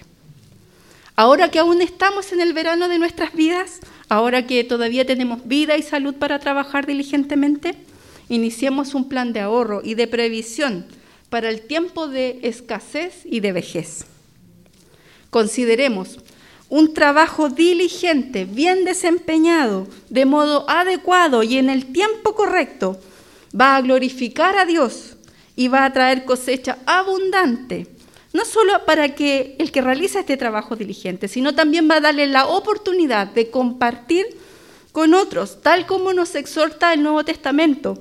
Ahora 1.15 1.49
que 1.49 1.57
aún 1.57 1.81
estamos 1.81 2.31
en 2.31 2.41
el 2.41 2.53
verano 2.53 2.87
de 2.87 2.99
nuestras 2.99 3.33
vidas, 3.33 3.79
ahora 4.07 4.45
que 4.45 4.63
todavía 4.63 5.03
tenemos 5.03 5.47
vida 5.47 5.75
y 5.75 5.81
salud 5.81 6.13
para 6.13 6.37
trabajar 6.37 6.85
diligentemente, 6.85 7.75
iniciemos 8.29 8.93
un 8.93 9.09
plan 9.09 9.33
de 9.33 9.39
ahorro 9.39 9.81
y 9.83 9.95
de 9.95 10.07
previsión 10.07 10.85
para 11.29 11.49
el 11.49 11.61
tiempo 11.61 12.07
de 12.07 12.39
escasez 12.43 13.21
y 13.25 13.39
de 13.39 13.51
vejez. 13.51 14.05
Consideremos 15.31 16.19
un 16.69 16.93
trabajo 16.93 17.49
diligente, 17.49 18.45
bien 18.45 18.83
desempeñado, 18.83 19.87
de 20.09 20.25
modo 20.25 20.69
adecuado 20.69 21.43
y 21.43 21.57
en 21.57 21.69
el 21.69 21.85
tiempo 21.93 22.35
correcto, 22.35 22.99
va 23.59 23.75
a 23.75 23.81
glorificar 23.81 24.57
a 24.57 24.65
Dios 24.65 25.15
y 25.55 25.69
va 25.69 25.85
a 25.85 25.93
traer 25.93 26.25
cosecha 26.25 26.77
abundante, 26.85 27.87
no 28.33 28.43
solo 28.43 28.85
para 28.85 29.15
que 29.15 29.55
el 29.59 29.71
que 29.71 29.81
realiza 29.81 30.19
este 30.19 30.37
trabajo 30.37 30.75
diligente, 30.75 31.27
sino 31.27 31.55
también 31.55 31.89
va 31.89 31.95
a 31.95 32.01
darle 32.01 32.27
la 32.27 32.47
oportunidad 32.47 33.27
de 33.27 33.49
compartir 33.49 34.25
con 34.91 35.13
otros, 35.13 35.61
tal 35.61 35.85
como 35.85 36.11
nos 36.11 36.35
exhorta 36.35 36.93
el 36.93 37.01
Nuevo 37.01 37.23
Testamento, 37.23 37.97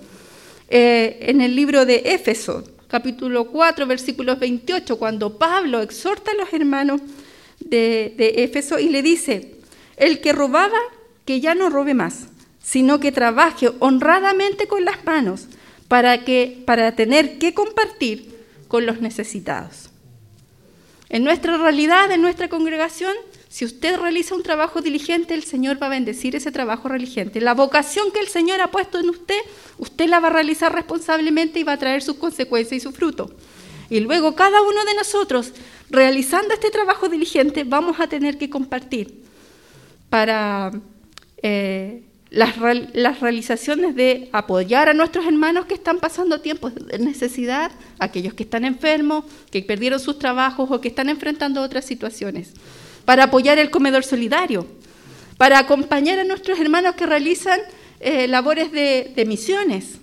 eh, 0.69 1.19
en 1.23 1.41
el 1.41 1.55
libro 1.55 1.87
de 1.87 2.03
Éfeso, 2.07 2.65
capítulo 2.89 3.47
4, 3.47 3.87
versículos 3.87 4.39
28, 4.39 4.99
cuando 4.99 5.39
Pablo 5.39 5.81
exhorta 5.81 6.33
a 6.33 6.35
los 6.35 6.53
hermanos 6.53 7.01
de, 7.69 8.15
de 8.17 8.45
Éfeso 8.45 8.79
y 8.79 8.89
le 8.89 9.03
dice, 9.03 9.57
el 9.97 10.21
que 10.21 10.33
robaba, 10.33 10.79
que 11.25 11.41
ya 11.41 11.55
no 11.55 11.71
robe 11.71 11.95
más, 11.95 12.29
sino 12.63 12.99
que 13.01 13.13
trabaje 13.13 13.71
honradamente 13.79 14.67
con 14.67 14.85
las 14.85 15.05
manos 15.05 15.47
para, 15.89 16.25
que, 16.25 16.63
para 16.67 16.97
tener 16.97 17.39
que 17.39 17.55
compartir 17.55 18.35
con 18.69 18.87
los 18.87 19.01
necesitados. 19.01 19.91
En 21.09 21.23
nuestra 21.23 21.57
realidad, 21.57 22.11
en 22.11 22.23
nuestra 22.23 22.49
congregación, 22.49 23.15
Si 23.57 23.65
usted 23.65 23.99
realiza 23.99 24.35
un 24.35 24.43
trabajo 24.43 24.83
diligente, 24.83 25.33
el 25.33 25.43
Señor 25.43 25.81
va 25.83 25.87
a 25.87 25.97
bendecir 25.97 26.37
ese 26.37 26.53
trabajo 26.53 26.91
diligente. 26.91 27.41
La 27.41 27.55
vocación 27.55 28.11
que 28.13 28.21
el 28.21 28.29
Señor 28.29 28.61
ha 28.61 28.71
puesto 28.71 28.99
en 28.99 29.09
usted, 29.09 29.39
usted 29.79 30.09
la 30.11 30.21
va 30.21 30.29
a 30.29 30.33
realizar 30.33 30.75
responsablemente 30.75 31.61
y 31.61 31.63
va 31.63 31.73
a 31.73 31.79
traer 31.79 32.03
sus 32.03 32.17
consecuencias 32.17 32.77
y 32.77 32.85
su 32.85 32.93
fruto. 32.93 33.31
Y 33.89 34.01
luego 34.01 34.35
cada 34.35 34.63
uno 34.63 34.85
de 34.85 34.95
nosotros, 34.95 35.53
realizando 35.91 36.55
este 36.55 36.71
trabajo 36.71 37.09
diligente, 37.09 37.65
vamos 37.65 38.01
a 38.01 38.09
tener 38.09 38.39
que 38.39 38.51
compartir 38.51 39.23
para 40.11 40.73
eh, 41.43 42.03
las, 42.31 42.59
realizaciones 43.21 43.95
de 43.95 44.29
apoyar 44.33 44.89
a 44.89 44.95
nuestros 44.95 45.27
hermanos 45.27 45.67
que 45.67 45.75
están 45.75 45.99
pasando 45.99 46.41
tiempos 46.41 46.75
de 46.75 46.99
necesidad, 46.99 47.71
aquellos 47.99 48.35
que 48.35 48.43
están 48.43 48.65
enfermos, 48.65 49.25
que 49.51 49.63
perdieron 49.63 50.01
sus 50.01 50.19
trabajos 50.19 50.71
o 50.71 50.81
que 50.81 50.89
están 50.89 51.09
enfrentando 51.09 51.63
otras 51.63 51.85
situaciones 51.85 52.53
para 53.05 53.25
apoyar 53.25 53.59
el 53.59 53.71
comedor 53.71 54.03
solidario, 54.03 54.67
para 55.39 55.61
acompañar 55.61 56.19
a 56.19 56.25
nuestros 56.25 56.59
hermanos 56.59 56.97
que 56.97 57.07
realizan 57.07 57.61
eh, 58.01 58.27
labores 58.27 58.73
de 58.73 59.25
misiones, 59.29 60.01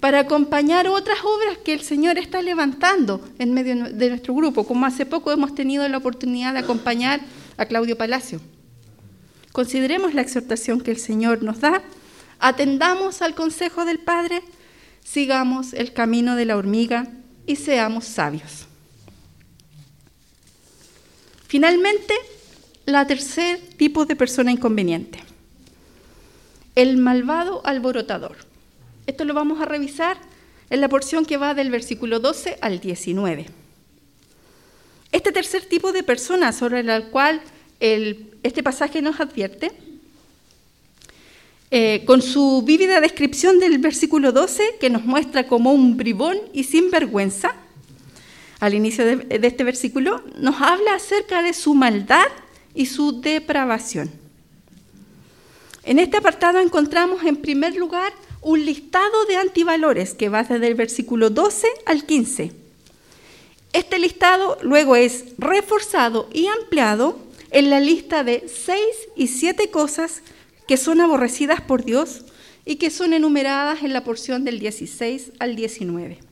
para 0.00 0.20
acompañar 0.20 0.88
otras 0.88 1.18
obras 1.22 1.58
que 1.58 1.74
el 1.74 1.82
Señor 1.82 2.16
está 2.18 2.40
levantando 2.40 3.20
en 3.38 3.52
medio 3.52 3.90
de 3.90 4.08
nuestro 4.08 4.34
grupo, 4.34 4.64
como 4.64 4.86
hace 4.86 5.04
poco 5.04 5.30
hemos 5.30 5.54
tenido 5.54 5.86
la 5.88 5.98
oportunidad 5.98 6.54
de 6.54 6.60
acompañar 6.60 7.20
a 7.58 7.66
Claudio 7.66 7.98
Palacio. 7.98 8.40
Consideremos 9.52 10.14
la 10.14 10.22
exhortación 10.22 10.80
que 10.80 10.90
el 10.90 10.96
Señor 10.96 11.42
nos 11.42 11.60
da, 11.60 11.82
atendamos 12.38 13.20
al 13.20 13.34
consejo 13.34 13.84
del 13.84 13.98
Padre, 13.98 14.42
sigamos 15.04 15.74
el 15.74 15.92
camino 15.92 16.34
de 16.34 16.46
la 16.46 16.56
hormiga 16.56 17.08
y 17.46 17.56
seamos 17.56 18.06
sabios. 18.06 18.66
Finalmente, 21.46 22.14
la 22.86 23.06
tercer 23.06 23.60
tipo 23.76 24.06
de 24.06 24.16
persona 24.16 24.50
inconveniente, 24.50 25.22
el 26.74 26.96
malvado 26.96 27.60
alborotador. 27.66 28.49
Esto 29.06 29.24
lo 29.24 29.34
vamos 29.34 29.60
a 29.60 29.64
revisar 29.64 30.16
en 30.70 30.80
la 30.80 30.88
porción 30.88 31.24
que 31.24 31.36
va 31.36 31.54
del 31.54 31.70
versículo 31.70 32.20
12 32.20 32.58
al 32.60 32.80
19. 32.80 33.46
Este 35.12 35.32
tercer 35.32 35.64
tipo 35.64 35.92
de 35.92 36.02
persona 36.02 36.52
sobre 36.52 36.80
el 36.80 37.04
cual 37.08 37.42
este 37.80 38.62
pasaje 38.62 39.02
nos 39.02 39.18
advierte, 39.20 39.72
eh, 41.72 42.02
con 42.04 42.20
su 42.20 42.62
vívida 42.66 43.00
descripción 43.00 43.58
del 43.58 43.78
versículo 43.78 44.32
12, 44.32 44.76
que 44.80 44.90
nos 44.90 45.04
muestra 45.04 45.46
como 45.46 45.72
un 45.72 45.96
bribón 45.96 46.36
y 46.52 46.64
sin 46.64 46.90
vergüenza, 46.90 47.54
al 48.58 48.74
inicio 48.74 49.04
de, 49.06 49.40
este 49.42 49.64
versículo, 49.64 50.22
nos 50.36 50.60
habla 50.60 50.94
acerca 50.94 51.42
de 51.42 51.54
su 51.54 51.74
maldad 51.74 52.26
y 52.74 52.86
su 52.86 53.20
depravación. 53.20 54.10
En 55.84 55.98
este 55.98 56.18
apartado 56.18 56.60
encontramos 56.60 57.24
en 57.24 57.36
primer 57.36 57.74
lugar 57.74 58.12
un 58.42 58.64
listado 58.64 59.24
de 59.26 59.36
antivalores 59.36 60.14
que 60.14 60.28
va 60.28 60.42
desde 60.42 60.66
el 60.66 60.74
versículo 60.74 61.30
12 61.30 61.66
al 61.86 62.04
15. 62.04 62.52
Este 63.72 63.98
listado 63.98 64.58
luego 64.62 64.96
es 64.96 65.26
reforzado 65.38 66.28
y 66.32 66.46
ampliado 66.46 67.18
en 67.50 67.70
la 67.70 67.80
lista 67.80 68.24
de 68.24 68.48
seis 68.48 69.08
y 69.16 69.28
siete 69.28 69.70
cosas 69.70 70.22
que 70.66 70.76
son 70.76 71.00
aborrecidas 71.00 71.60
por 71.60 71.84
Dios 71.84 72.24
y 72.64 72.76
que 72.76 72.90
son 72.90 73.12
enumeradas 73.12 73.82
en 73.82 73.92
la 73.92 74.04
porción 74.04 74.44
del 74.44 74.58
16 74.58 75.32
al 75.38 75.56
19 75.56 76.30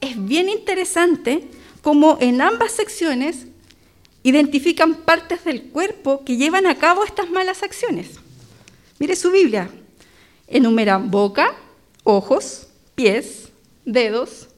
es 0.00 0.24
bien 0.24 0.48
interesante 0.48 1.44
cómo 1.82 2.18
en 2.20 2.40
ambas 2.40 2.72
secciones 2.72 3.46
identifican 4.22 4.94
partes 4.94 5.44
del 5.44 5.62
cuerpo 5.64 6.24
que 6.24 6.36
llevan 6.36 6.66
a 6.66 6.76
cabo 6.76 7.04
estas 7.04 7.30
malas 7.30 7.62
acciones. 7.62 8.08
Mire 8.98 9.16
su 9.16 9.30
Biblia. 9.30 9.70
Enumeran 10.52 11.12
boca, 11.12 11.54
ojos, 12.02 12.66
pies, 12.96 13.50
dedos, 13.84 14.48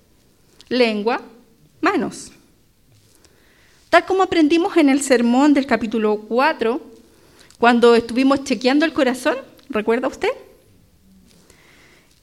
lengua, 0.71 1.21
manos. 1.83 2.33
Tal 3.91 4.07
como 4.07 4.23
aprendimos 4.23 4.75
en 4.79 4.89
el 4.89 5.03
sermón 5.03 5.53
del 5.53 5.67
capítulo 5.67 6.21
4, 6.23 6.81
cuando 7.59 7.95
estuvimos 7.95 8.43
chequeando 8.43 8.87
el 8.87 8.95
corazón, 8.95 9.37
¿recuerda 9.69 10.09
usted? 10.09 10.31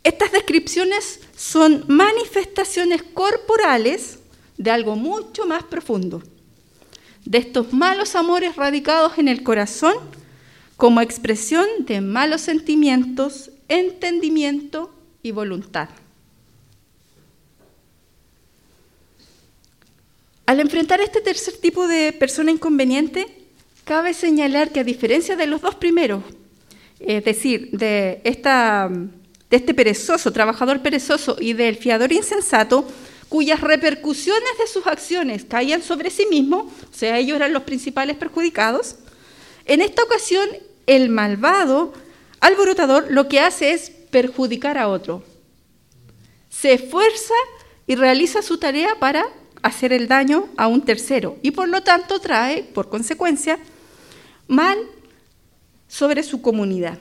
Estas 0.04 0.32
descripciones 0.32 1.20
son 1.38 1.86
manifestaciones 1.88 3.04
corporales 3.04 4.18
de 4.58 4.72
algo 4.72 4.96
mucho 4.96 5.46
más 5.46 5.62
profundo, 5.62 6.24
de 7.24 7.38
estos 7.38 7.72
malos 7.72 8.16
amores 8.16 8.56
radicados 8.56 9.20
en 9.20 9.28
el 9.28 9.44
corazón 9.44 9.94
como 10.76 11.02
expresión 11.02 11.68
de 11.80 12.02
malos 12.02 12.42
sentimientos, 12.42 13.52
entendimiento 13.70 14.94
y 15.24 15.32
voluntad. 15.32 15.90
Al 20.46 20.60
enfrentar 20.60 21.00
este 21.00 21.22
tercer 21.22 21.58
tipo 21.58 21.88
de 21.88 22.12
persona 22.12 22.52
inconveniente, 22.52 23.28
cabe 23.86 24.14
señalar 24.14 24.72
que 24.72 24.80
a 24.80 24.84
diferencia 24.84 25.36
de 25.36 25.46
los 25.46 25.62
dos 25.62 25.76
primeros, 25.76 26.24
es 27.00 27.24
decir, 27.24 27.70
de 27.72 28.20
esta 28.24 28.90
de 29.50 29.58
este 29.58 29.74
perezoso, 29.74 30.32
trabajador 30.32 30.82
perezoso 30.82 31.38
y 31.40 31.54
del 31.54 31.76
fiador 31.76 32.12
insensato, 32.12 32.88
cuyas 33.30 33.62
repercusiones 33.62 34.50
de 34.60 34.68
sus 34.68 34.86
acciones 34.88 35.46
caían 35.46 35.82
sobre 35.82 36.10
sí 36.10 36.26
mismo, 36.30 36.72
o 36.92 36.96
sea, 36.96 37.18
ellos 37.18 37.36
eran 37.36 37.54
los 37.54 37.64
principales 37.64 38.16
perjudicados, 38.18 38.96
en 39.66 39.82
esta 39.82 40.04
ocasión 40.04 40.48
el 40.88 41.10
malvado 41.10 41.94
alborotador 42.40 43.12
lo 43.12 43.28
que 43.28 43.40
hace 43.40 43.72
es 43.74 43.90
perjudicar 43.90 44.78
a 44.78 44.88
otro. 44.88 45.24
Se 46.50 46.74
esfuerza 46.74 47.34
y 47.88 47.96
realiza 47.96 48.42
su 48.42 48.58
tarea 48.58 48.96
para 49.00 49.26
hacer 49.62 49.94
el 49.94 50.08
daño 50.08 50.50
a 50.58 50.68
un 50.68 50.82
tercero 50.82 51.38
y 51.42 51.52
por 51.52 51.68
lo 51.68 51.84
tanto 51.84 52.20
trae, 52.20 52.64
por 52.64 52.90
consecuencia, 52.90 53.60
mal 54.48 54.78
sobre 55.88 56.24
su 56.24 56.42
comunidad 56.42 57.00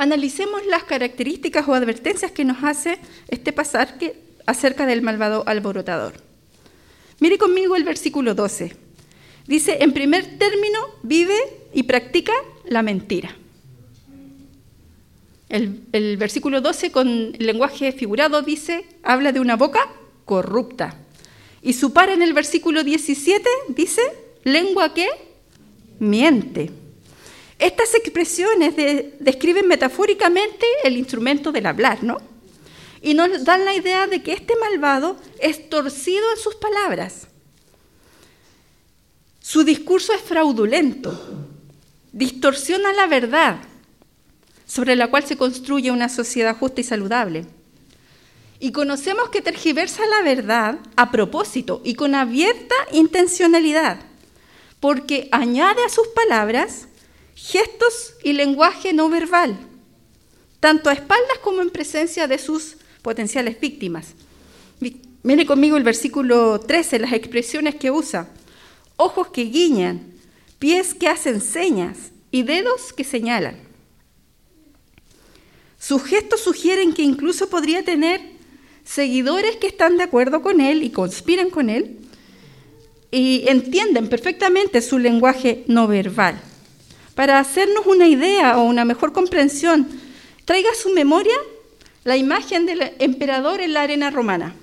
analicemos 0.00 0.64
las 0.64 0.84
características 0.84 1.68
o 1.68 1.74
advertencias 1.74 2.32
que 2.32 2.42
nos 2.42 2.64
hace 2.64 2.98
este 3.28 3.52
pasaje 3.52 4.16
acerca 4.46 4.86
del 4.86 5.02
malvado 5.02 5.44
alborotador. 5.46 6.14
Mire 7.18 7.36
conmigo 7.36 7.76
el 7.76 7.84
versículo 7.84 8.34
12. 8.34 8.74
Dice, 9.46 9.76
en 9.82 9.92
primer 9.92 10.38
término, 10.38 10.78
vive 11.02 11.36
y 11.74 11.82
practica 11.82 12.32
la 12.64 12.82
mentira. 12.82 13.36
El, 15.50 16.16
versículo 16.16 16.60
12 16.60 16.92
con 16.92 17.32
lenguaje 17.32 17.90
figurado 17.90 18.40
dice, 18.42 18.86
habla 19.02 19.32
de 19.32 19.40
una 19.40 19.56
boca 19.56 19.80
corrupta. 20.24 20.96
Y 21.60 21.72
su 21.72 21.92
par 21.92 22.08
en 22.08 22.22
el 22.22 22.32
versículo 22.32 22.84
17 22.84 23.48
dice, 23.68 24.00
lengua 24.44 24.94
que 24.94 25.08
miente. 25.98 26.70
Estas 27.58 27.94
expresiones 27.94 28.74
describen 29.18 29.66
metafóricamente 29.66 30.64
el 30.84 30.96
instrumento 30.96 31.50
del 31.50 31.66
hablar, 31.66 32.02
¿no? 32.04 32.18
Y 33.02 33.14
nos 33.14 33.44
dan 33.44 33.64
la 33.64 33.74
idea 33.74 34.06
de 34.06 34.22
que 34.22 34.32
este 34.32 34.54
malvado 34.56 35.16
es 35.40 35.68
torcido 35.68 36.30
en 36.32 36.38
sus 36.38 36.54
palabras. 36.54 37.26
Su 39.40 39.64
discurso 39.64 40.12
es 40.12 40.20
fraudulento, 40.20 41.48
distorsiona 42.12 42.92
la 42.92 43.06
verdad 43.06 43.56
sobre 44.66 44.94
la 44.96 45.08
cual 45.08 45.24
se 45.24 45.36
construye 45.36 45.90
una 45.90 46.08
sociedad 46.08 46.56
justa 46.56 46.80
y 46.80 46.84
saludable. 46.84 47.46
Y 48.60 48.72
conocemos 48.72 49.30
que 49.30 49.40
tergiversa 49.40 50.06
la 50.06 50.22
verdad 50.22 50.78
a 50.96 51.10
propósito 51.10 51.80
y 51.84 51.94
con 51.94 52.14
abierta 52.14 52.74
intencionalidad, 52.92 54.00
porque 54.78 55.28
añade 55.32 55.82
a 55.84 55.88
sus 55.88 56.06
palabras 56.08 56.86
gestos 57.34 58.14
y 58.22 58.34
lenguaje 58.34 58.92
no 58.92 59.08
verbal, 59.08 59.58
tanto 60.60 60.90
a 60.90 60.92
espaldas 60.92 61.38
como 61.42 61.62
en 61.62 61.70
presencia 61.70 62.28
de 62.28 62.38
sus 62.38 62.76
potenciales 63.02 63.58
víctimas. 63.58 64.14
Mire 65.22 65.46
conmigo 65.46 65.76
el 65.76 65.82
versículo 65.82 66.60
13, 66.60 66.98
las 67.00 67.12
expresiones 67.12 67.74
que 67.74 67.90
usa. 67.90 68.28
Ojos 68.96 69.28
que 69.28 69.44
guiñan, 69.44 70.09
pies 70.60 70.94
que 70.94 71.08
hacen 71.08 71.40
señas 71.40 72.12
y 72.30 72.44
dedos 72.44 72.92
que 72.92 73.02
señalan. 73.02 73.56
Sus 75.78 76.04
gestos 76.04 76.40
sugieren 76.42 76.92
que 76.92 77.02
incluso 77.02 77.48
podría 77.48 77.82
tener 77.82 78.20
seguidores 78.84 79.56
que 79.56 79.66
están 79.66 79.96
de 79.96 80.04
acuerdo 80.04 80.42
con 80.42 80.60
él 80.60 80.84
y 80.84 80.90
conspiran 80.90 81.50
con 81.50 81.70
él 81.70 81.96
y 83.10 83.44
entienden 83.48 84.08
perfectamente 84.08 84.82
su 84.82 84.98
lenguaje 84.98 85.64
no 85.66 85.88
verbal. 85.88 86.40
Para 87.14 87.38
hacernos 87.38 87.86
una 87.86 88.06
idea 88.06 88.58
o 88.58 88.62
una 88.62 88.84
mejor 88.84 89.12
comprensión, 89.12 89.88
traiga 90.44 90.70
a 90.70 90.74
su 90.74 90.90
memoria 90.90 91.34
la 92.04 92.18
imagen 92.18 92.66
del 92.66 92.92
emperador 92.98 93.60
en 93.60 93.72
la 93.72 93.82
arena 93.82 94.10
romana. 94.10 94.54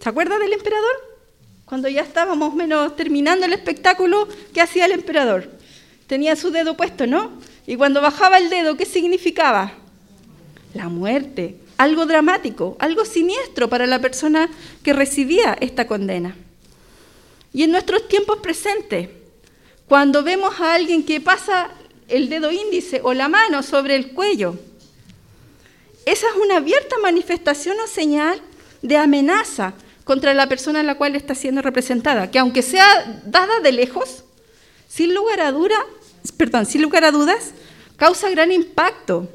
¿Se 0.00 0.08
acuerda 0.08 0.38
del 0.38 0.54
emperador? 0.54 1.07
Cuando 1.68 1.90
ya 1.90 2.00
estábamos 2.00 2.54
menos 2.54 2.96
terminando 2.96 3.44
el 3.44 3.52
espectáculo, 3.52 4.26
¿qué 4.54 4.62
hacía 4.62 4.86
el 4.86 4.92
emperador? 4.92 5.50
Tenía 6.06 6.34
su 6.34 6.50
dedo 6.50 6.78
puesto, 6.78 7.06
¿no? 7.06 7.32
Y 7.66 7.76
cuando 7.76 8.00
bajaba 8.00 8.38
el 8.38 8.48
dedo, 8.48 8.78
¿qué 8.78 8.86
significaba? 8.86 9.74
La 10.72 10.88
muerte, 10.88 11.56
algo 11.76 12.06
dramático, 12.06 12.78
algo 12.78 13.04
siniestro 13.04 13.68
para 13.68 13.86
la 13.86 13.98
persona 13.98 14.48
que 14.82 14.94
recibía 14.94 15.58
esta 15.60 15.86
condena. 15.86 16.34
Y 17.52 17.64
en 17.64 17.72
nuestros 17.72 18.08
tiempos 18.08 18.38
presentes, 18.38 19.10
cuando 19.86 20.22
vemos 20.22 20.58
a 20.60 20.72
alguien 20.72 21.04
que 21.04 21.20
pasa 21.20 21.68
el 22.08 22.30
dedo 22.30 22.50
índice 22.50 23.02
o 23.04 23.12
la 23.12 23.28
mano 23.28 23.62
sobre 23.62 23.94
el 23.94 24.12
cuello, 24.12 24.58
esa 26.06 26.28
es 26.28 26.34
una 26.42 26.56
abierta 26.56 26.96
manifestación 27.02 27.78
o 27.78 27.86
señal 27.86 28.40
de 28.80 28.96
amenaza 28.96 29.74
contra 30.08 30.32
la 30.32 30.48
persona 30.48 30.80
en 30.80 30.86
la 30.86 30.96
cual 30.96 31.14
está 31.16 31.34
siendo 31.34 31.60
representada, 31.60 32.30
que 32.30 32.38
aunque 32.38 32.62
sea 32.62 33.20
dada 33.26 33.60
de 33.60 33.72
lejos, 33.72 34.24
sin 34.88 35.12
lugar 35.12 35.42
a, 35.42 35.52
dudas, 35.52 37.52
causa 37.96 38.30
gran 38.30 38.50
impacto 38.50 39.28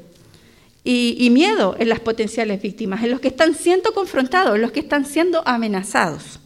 y, 0.82 1.14
y, 1.16 1.30
miedo 1.30 1.76
en 1.78 1.88
las 1.88 2.00
potenciales 2.00 2.60
víctimas, 2.60 3.04
en 3.04 3.12
los 3.12 3.20
que 3.20 3.28
están 3.28 3.54
siendo 3.54 3.94
confrontados, 3.94 4.56
en 4.56 4.62
los 4.62 4.72
que 4.72 4.80
están 4.80 5.06
siendo 5.06 5.46
amenazados. 5.46 6.40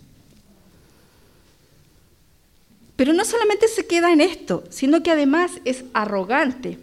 Pero 2.96 3.14
no 3.14 3.24
solamente 3.24 3.66
se 3.66 3.86
queda 3.86 4.12
en 4.12 4.20
esto, 4.20 4.62
sino 4.68 5.02
que 5.02 5.10
además 5.10 5.52
es 5.64 5.84
arrogante. 5.94 6.78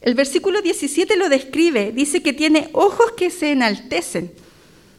El 0.00 0.14
versículo 0.14 0.62
17 0.62 1.16
lo 1.16 1.28
describe, 1.28 1.92
dice 1.92 2.22
que 2.22 2.32
tiene 2.32 2.70
ojos 2.72 3.12
que 3.12 3.30
se 3.30 3.52
enaltecen. 3.52 4.32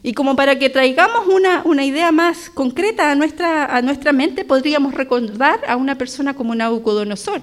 Y 0.06 0.14
como 0.14 0.36
para 0.36 0.60
que 0.60 0.70
traigamos 0.70 1.26
una, 1.26 1.84
idea 1.84 2.12
más 2.12 2.52
concreta 2.52 3.10
a 3.10 3.16
nuestra, 3.16 3.66
a 3.76 3.82
nuestra 3.82 4.14
mente, 4.14 4.46
podríamos 4.46 4.94
recordar 4.94 5.62
a 5.68 5.78
una 5.78 5.98
persona 5.98 6.36
como 6.36 6.54
Nabucodonosor, 6.54 7.42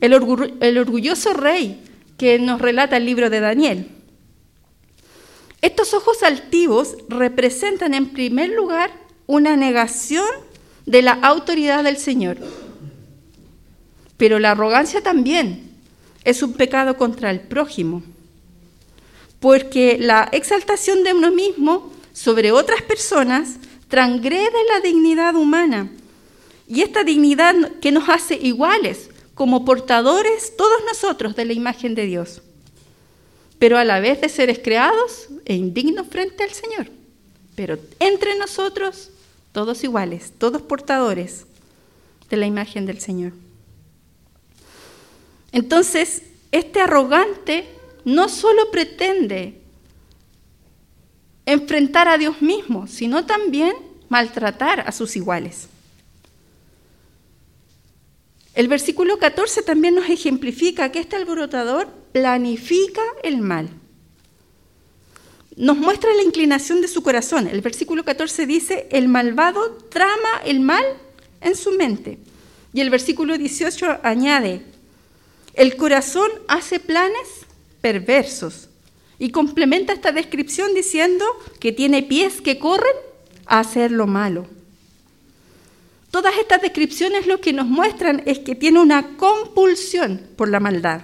el, 0.00 0.12
el 0.60 0.78
orgulloso 0.78 1.34
rey 1.34 1.84
que 2.18 2.40
nos 2.40 2.60
relata 2.60 2.96
el 2.96 3.06
libro 3.06 3.30
de 3.30 3.38
Daniel. 3.38 3.92
Estos 5.62 5.94
ojos 5.94 6.24
altivos 6.24 6.96
representan 7.08 7.94
en 7.94 8.08
primer 8.08 8.50
lugar 8.50 8.90
una 9.28 9.54
negación 9.56 10.26
de 10.84 11.02
la 11.02 11.12
autoridad 11.12 11.84
del 11.84 11.98
Señor. 11.98 12.38
Pero 14.16 14.40
la 14.40 14.50
arrogancia 14.50 15.00
también 15.00 15.70
es 16.24 16.42
un 16.42 16.54
pecado 16.54 16.96
contra 16.96 17.30
el 17.30 17.38
prójimo, 17.38 18.02
porque 19.40 19.98
la 20.00 20.28
exaltación 20.32 21.04
de 21.04 21.12
uno 21.12 21.30
mismo 21.30 21.92
sobre 22.12 22.52
otras 22.52 22.82
personas 22.82 23.56
transgrede 23.88 24.64
la 24.72 24.80
dignidad 24.80 25.34
humana 25.34 25.90
y 26.68 26.82
esta 26.82 27.04
dignidad 27.04 27.54
que 27.80 27.92
nos 27.92 28.08
hace 28.08 28.34
iguales 28.34 29.10
como 29.34 29.64
portadores 29.64 30.56
todos 30.56 30.82
nosotros 30.88 31.36
de 31.36 31.44
la 31.44 31.52
imagen 31.52 31.94
de 31.94 32.06
Dios, 32.06 32.42
pero 33.58 33.78
a 33.78 33.84
la 33.84 34.00
vez 34.00 34.20
de 34.20 34.28
seres 34.28 34.58
creados 34.58 35.28
e 35.44 35.54
indignos 35.54 36.08
frente 36.08 36.42
al 36.42 36.50
Señor, 36.50 36.88
pero 37.54 37.78
entre 38.00 38.36
nosotros 38.36 39.10
todos 39.52 39.84
iguales, 39.84 40.32
todos 40.38 40.62
portadores 40.62 41.46
de 42.28 42.36
la 42.36 42.46
imagen 42.46 42.86
del 42.86 43.00
Señor. 43.00 43.32
Entonces, 45.52 46.22
este 46.50 46.80
arrogante 46.80 47.66
no 48.06 48.28
solo 48.28 48.70
pretende 48.70 49.60
enfrentar 51.44 52.06
a 52.06 52.16
Dios 52.16 52.40
mismo, 52.40 52.86
sino 52.86 53.26
también 53.26 53.74
maltratar 54.08 54.80
a 54.80 54.92
sus 54.92 55.16
iguales. 55.16 55.66
El 58.54 58.68
versículo 58.68 59.18
14 59.18 59.62
también 59.62 59.96
nos 59.96 60.08
ejemplifica 60.08 60.92
que 60.92 61.00
este 61.00 61.16
alborotador 61.16 61.88
planifica 62.12 63.02
el 63.24 63.38
mal. 63.38 63.68
Nos 65.56 65.76
muestra 65.76 66.14
la 66.14 66.22
inclinación 66.22 66.80
de 66.82 66.88
su 66.88 67.02
corazón. 67.02 67.48
El 67.48 67.60
versículo 67.60 68.04
14 68.04 68.46
dice, 68.46 68.86
el 68.92 69.08
malvado 69.08 69.78
trama 69.90 70.42
el 70.44 70.60
mal 70.60 70.84
en 71.40 71.56
su 71.56 71.72
mente. 71.72 72.20
Y 72.72 72.82
el 72.82 72.90
versículo 72.90 73.36
18 73.36 73.98
añade, 74.04 74.62
el 75.54 75.76
corazón 75.76 76.30
hace 76.46 76.78
planes 76.78 77.45
perversos 77.80 78.68
y 79.18 79.30
complementa 79.30 79.92
esta 79.92 80.12
descripción 80.12 80.74
diciendo 80.74 81.24
que 81.60 81.72
tiene 81.72 82.02
pies 82.02 82.40
que 82.40 82.58
corren 82.58 82.94
a 83.46 83.60
hacer 83.60 83.90
lo 83.90 84.06
malo. 84.06 84.46
Todas 86.10 86.36
estas 86.38 86.62
descripciones 86.62 87.26
lo 87.26 87.40
que 87.40 87.52
nos 87.52 87.66
muestran 87.66 88.22
es 88.26 88.38
que 88.38 88.54
tiene 88.54 88.80
una 88.80 89.16
compulsión 89.16 90.22
por 90.36 90.48
la 90.48 90.60
maldad. 90.60 91.02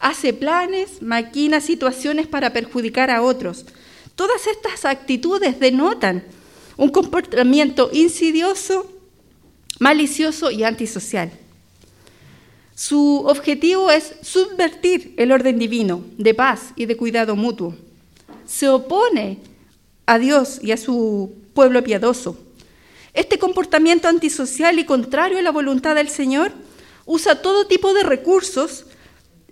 Hace 0.00 0.32
planes, 0.32 1.02
maquina 1.02 1.60
situaciones 1.60 2.26
para 2.26 2.52
perjudicar 2.52 3.10
a 3.10 3.22
otros. 3.22 3.66
Todas 4.14 4.46
estas 4.46 4.84
actitudes 4.84 5.60
denotan 5.60 6.24
un 6.76 6.90
comportamiento 6.90 7.90
insidioso, 7.92 8.90
malicioso 9.80 10.50
y 10.50 10.64
antisocial. 10.64 11.32
Su 12.78 13.24
objetivo 13.26 13.90
es 13.90 14.14
subvertir 14.22 15.12
el 15.16 15.32
orden 15.32 15.58
divino 15.58 16.04
de 16.16 16.32
paz 16.32 16.74
y 16.76 16.86
de 16.86 16.96
cuidado 16.96 17.34
mutuo. 17.34 17.74
Se 18.46 18.68
opone 18.68 19.38
a 20.06 20.16
Dios 20.20 20.60
y 20.62 20.70
a 20.70 20.76
su 20.76 21.32
pueblo 21.54 21.82
piadoso. 21.82 22.38
Este 23.14 23.36
comportamiento 23.36 24.06
antisocial 24.06 24.78
y 24.78 24.84
contrario 24.84 25.40
a 25.40 25.42
la 25.42 25.50
voluntad 25.50 25.96
del 25.96 26.08
Señor 26.08 26.52
usa 27.04 27.42
todo 27.42 27.66
tipo 27.66 27.92
de 27.94 28.04
recursos, 28.04 28.86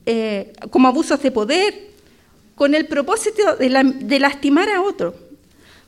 eh, 0.07 0.53
como 0.71 0.87
abusos 0.87 1.21
de 1.21 1.33
poder, 1.33 1.91
con 2.55 2.77
el 2.77 2.87
propósito 2.87 3.57
de, 3.57 3.69
de 4.05 4.21
lastimar 4.21 4.71
a 4.71 4.83
otro. 4.83 5.17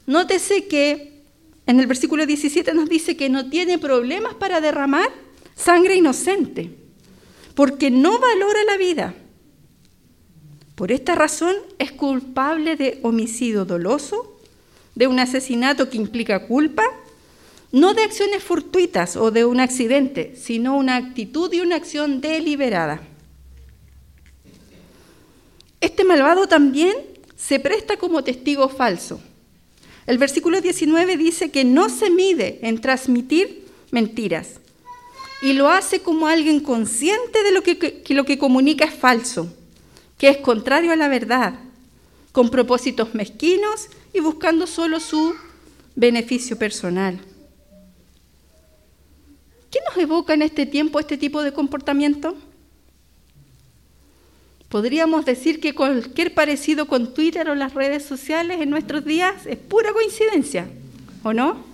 Nótese 0.06 0.66
que 0.66 1.22
en 1.68 1.78
el 1.78 1.86
versículo 1.86 2.26
17 2.26 2.74
nos 2.74 2.88
dice 2.88 3.16
que 3.16 3.28
no 3.28 3.48
tiene 3.48 3.78
problemas 3.78 4.34
para 4.34 4.60
derramar 4.60 5.08
sangre 5.54 5.94
inocente 5.94 6.87
porque 7.58 7.90
no 7.90 8.20
valora 8.20 8.62
la 8.62 8.76
vida. 8.76 9.16
Por 10.76 10.92
esta 10.92 11.16
razón 11.16 11.56
es 11.80 11.90
culpable 11.90 12.76
de 12.76 13.00
homicidio 13.02 13.64
doloso, 13.64 14.38
de 14.94 15.08
un 15.08 15.18
asesinato 15.18 15.90
que 15.90 15.96
implica 15.96 16.46
culpa, 16.46 16.84
no 17.72 17.94
de 17.94 18.04
acciones 18.04 18.44
fortuitas 18.44 19.16
o 19.16 19.32
de 19.32 19.44
un 19.44 19.58
accidente, 19.58 20.36
sino 20.36 20.76
una 20.76 20.94
actitud 20.94 21.52
y 21.52 21.58
una 21.58 21.74
acción 21.74 22.20
deliberada. 22.20 23.02
Este 25.80 26.04
malvado 26.04 26.46
también 26.46 26.94
se 27.34 27.58
presta 27.58 27.96
como 27.96 28.22
testigo 28.22 28.68
falso. 28.68 29.20
El 30.06 30.18
versículo 30.18 30.60
19 30.60 31.16
dice 31.16 31.50
que 31.50 31.64
no 31.64 31.88
se 31.88 32.08
mide 32.08 32.60
en 32.62 32.80
transmitir 32.80 33.66
mentiras, 33.90 34.60
y 35.40 35.52
lo 35.52 35.68
hace 35.68 36.00
como 36.00 36.26
alguien 36.26 36.60
consciente 36.60 37.42
de 37.42 37.52
lo 37.52 37.62
que, 37.62 38.02
lo 38.08 38.24
que 38.24 38.38
comunica 38.38 38.84
es 38.84 38.94
falso, 38.94 39.52
que 40.16 40.28
es 40.28 40.38
contrario 40.38 40.92
a 40.92 40.96
la 40.96 41.08
verdad, 41.08 41.54
con 42.32 42.50
propósitos 42.50 43.14
mezquinos 43.14 43.88
y 44.12 44.20
buscando 44.20 44.66
solo 44.66 45.00
su 45.00 45.34
beneficio 45.94 46.58
personal. 46.58 47.20
¿Qué 49.70 49.78
nos 49.86 49.96
evoca 49.98 50.34
en 50.34 50.42
este 50.42 50.66
tiempo 50.66 50.98
este 50.98 51.18
tipo 51.18 51.42
de 51.42 51.52
comportamiento? 51.52 52.36
Podríamos 54.68 55.24
decir 55.24 55.60
que 55.60 55.74
cualquier 55.74 56.34
parecido 56.34 56.86
con 56.86 57.14
Twitter 57.14 57.48
o 57.48 57.54
las 57.54 57.74
redes 57.74 58.04
sociales 58.04 58.60
en 58.60 58.70
nuestros 58.70 59.04
días 59.04 59.46
es 59.46 59.56
pura 59.56 59.92
coincidencia, 59.92 60.68
¿o 61.22 61.32
no? 61.32 61.67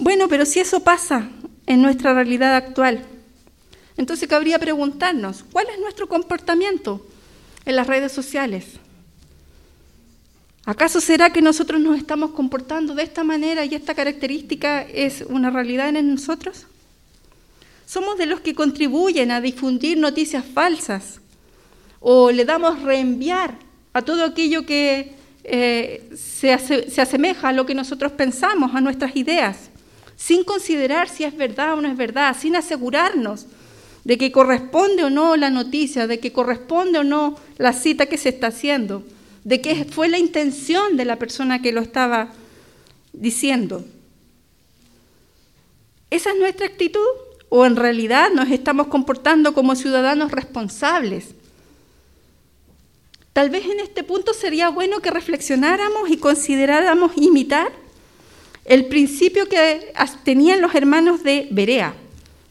Bueno, 0.00 0.28
pero 0.28 0.46
si 0.46 0.60
eso 0.60 0.80
pasa 0.80 1.28
en 1.66 1.82
nuestra 1.82 2.14
realidad 2.14 2.56
actual, 2.56 3.04
entonces 3.98 4.26
cabría 4.26 4.58
preguntarnos, 4.58 5.44
¿cuál 5.52 5.66
es 5.68 5.78
nuestro 5.78 6.08
comportamiento 6.08 7.06
en 7.66 7.76
las 7.76 7.86
redes 7.86 8.10
sociales? 8.10 8.64
¿Acaso 10.64 11.02
será 11.02 11.30
que 11.30 11.42
nosotros 11.42 11.82
nos 11.82 11.98
estamos 11.98 12.30
comportando 12.30 12.94
de 12.94 13.02
esta 13.02 13.24
manera 13.24 13.66
y 13.66 13.74
esta 13.74 13.94
característica 13.94 14.80
es 14.80 15.22
una 15.28 15.50
realidad 15.50 15.94
en 15.94 16.14
nosotros? 16.14 16.64
¿Somos 17.84 18.16
de 18.16 18.24
los 18.24 18.40
que 18.40 18.54
contribuyen 18.54 19.30
a 19.30 19.42
difundir 19.42 19.98
noticias 19.98 20.46
falsas? 20.46 21.20
¿O 22.00 22.30
le 22.30 22.46
damos 22.46 22.80
reenviar 22.80 23.54
a 23.92 24.00
todo 24.00 24.24
aquello 24.24 24.64
que 24.64 25.12
eh, 25.44 26.10
se, 26.16 26.56
se 26.88 27.00
asemeja 27.02 27.50
a 27.50 27.52
lo 27.52 27.66
que 27.66 27.74
nosotros 27.74 28.12
pensamos, 28.12 28.74
a 28.74 28.80
nuestras 28.80 29.14
ideas? 29.14 29.69
Sin 30.20 30.44
considerar 30.44 31.08
si 31.08 31.24
es 31.24 31.34
verdad 31.34 31.72
o 31.72 31.80
no 31.80 31.88
es 31.88 31.96
verdad, 31.96 32.36
sin 32.38 32.54
asegurarnos 32.54 33.46
de 34.04 34.18
que 34.18 34.30
corresponde 34.30 35.02
o 35.02 35.08
no 35.08 35.34
la 35.36 35.48
noticia, 35.48 36.06
de 36.06 36.20
que 36.20 36.30
corresponde 36.30 36.98
o 36.98 37.04
no 37.04 37.38
la 37.56 37.72
cita 37.72 38.04
que 38.04 38.18
se 38.18 38.28
está 38.28 38.48
haciendo, 38.48 39.02
de 39.44 39.62
qué 39.62 39.86
fue 39.86 40.08
la 40.08 40.18
intención 40.18 40.98
de 40.98 41.06
la 41.06 41.16
persona 41.16 41.62
que 41.62 41.72
lo 41.72 41.80
estaba 41.80 42.28
diciendo. 43.14 43.82
¿Esa 46.10 46.32
es 46.32 46.38
nuestra 46.38 46.66
actitud? 46.66 47.00
¿O 47.48 47.64
en 47.64 47.76
realidad 47.76 48.30
nos 48.30 48.50
estamos 48.50 48.88
comportando 48.88 49.54
como 49.54 49.74
ciudadanos 49.74 50.32
responsables? 50.32 51.28
Tal 53.32 53.48
vez 53.48 53.64
en 53.64 53.80
este 53.80 54.04
punto 54.04 54.34
sería 54.34 54.68
bueno 54.68 55.00
que 55.00 55.10
reflexionáramos 55.10 56.10
y 56.10 56.18
consideráramos 56.18 57.12
imitar 57.16 57.72
el 58.64 58.86
principio 58.86 59.48
que 59.48 59.92
tenían 60.24 60.60
los 60.60 60.74
hermanos 60.74 61.22
de 61.22 61.48
Berea, 61.50 61.94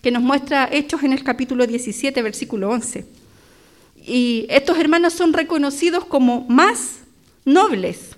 que 0.01 0.11
nos 0.11 0.21
muestra 0.21 0.69
Hechos 0.71 1.03
en 1.03 1.13
el 1.13 1.23
capítulo 1.23 1.67
17, 1.67 2.21
versículo 2.21 2.69
11. 2.69 3.05
Y 4.05 4.45
estos 4.49 4.77
hermanos 4.77 5.13
son 5.13 5.33
reconocidos 5.33 6.05
como 6.05 6.45
más 6.49 6.99
nobles. 7.45 8.15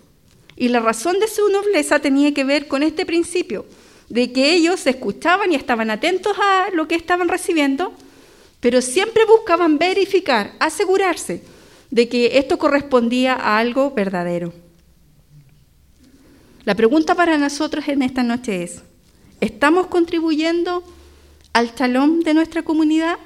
Y 0.56 0.70
la 0.70 0.80
razón 0.80 1.20
de 1.20 1.28
su 1.28 1.50
nobleza 1.50 2.00
tenía 2.00 2.34
que 2.34 2.44
ver 2.44 2.68
con 2.68 2.84
este 2.84 3.06
principio, 3.06 3.66
de 4.10 4.32
que 4.32 4.54
ellos 4.54 4.86
escuchaban 4.86 5.52
y 5.52 5.56
estaban 5.56 5.90
atentos 5.90 6.38
a 6.38 6.68
lo 6.74 6.88
que 6.88 6.96
estaban 6.96 7.30
recibiendo, 7.30 7.94
pero 8.60 8.82
siempre 8.82 9.26
buscaban 9.26 9.78
verificar, 9.78 10.54
asegurarse 10.60 11.42
de 11.90 12.08
que 12.08 12.38
esto 12.38 12.58
correspondía 12.58 13.34
a 13.34 13.58
algo 13.58 13.92
verdadero. 13.92 14.54
La 16.64 16.76
pregunta 16.76 17.16
para 17.16 17.38
nosotros 17.40 17.88
en 17.88 18.04
esta 18.04 18.22
noche 18.22 18.62
es, 18.62 18.84
¿estamos 19.40 19.88
contribuyendo 19.88 20.84
al 21.54 21.74
chalón 21.74 22.20
de 22.20 22.36
nuestra 22.36 22.62
comunidad? 22.62 23.18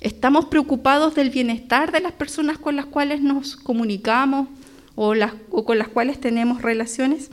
¿Estamos 0.00 0.44
preocupados 0.46 1.14
del 1.14 1.30
bienestar 1.30 1.92
de 1.92 2.00
las 2.00 2.12
personas 2.12 2.58
con 2.58 2.76
las 2.76 2.84
cuales 2.84 3.22
nos 3.22 3.56
comunicamos 3.56 4.48
o, 4.96 5.14
o 5.50 5.64
con 5.64 5.78
las 5.78 5.88
cuales 5.88 6.20
tenemos 6.20 6.60
relaciones? 6.60 7.30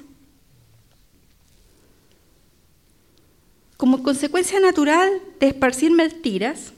Como 3.75 4.03
consecuencia 4.03 4.61
natural 4.61 5.09
de 5.41 5.47
esparcir 5.47 5.91
mentiras, 5.91 6.71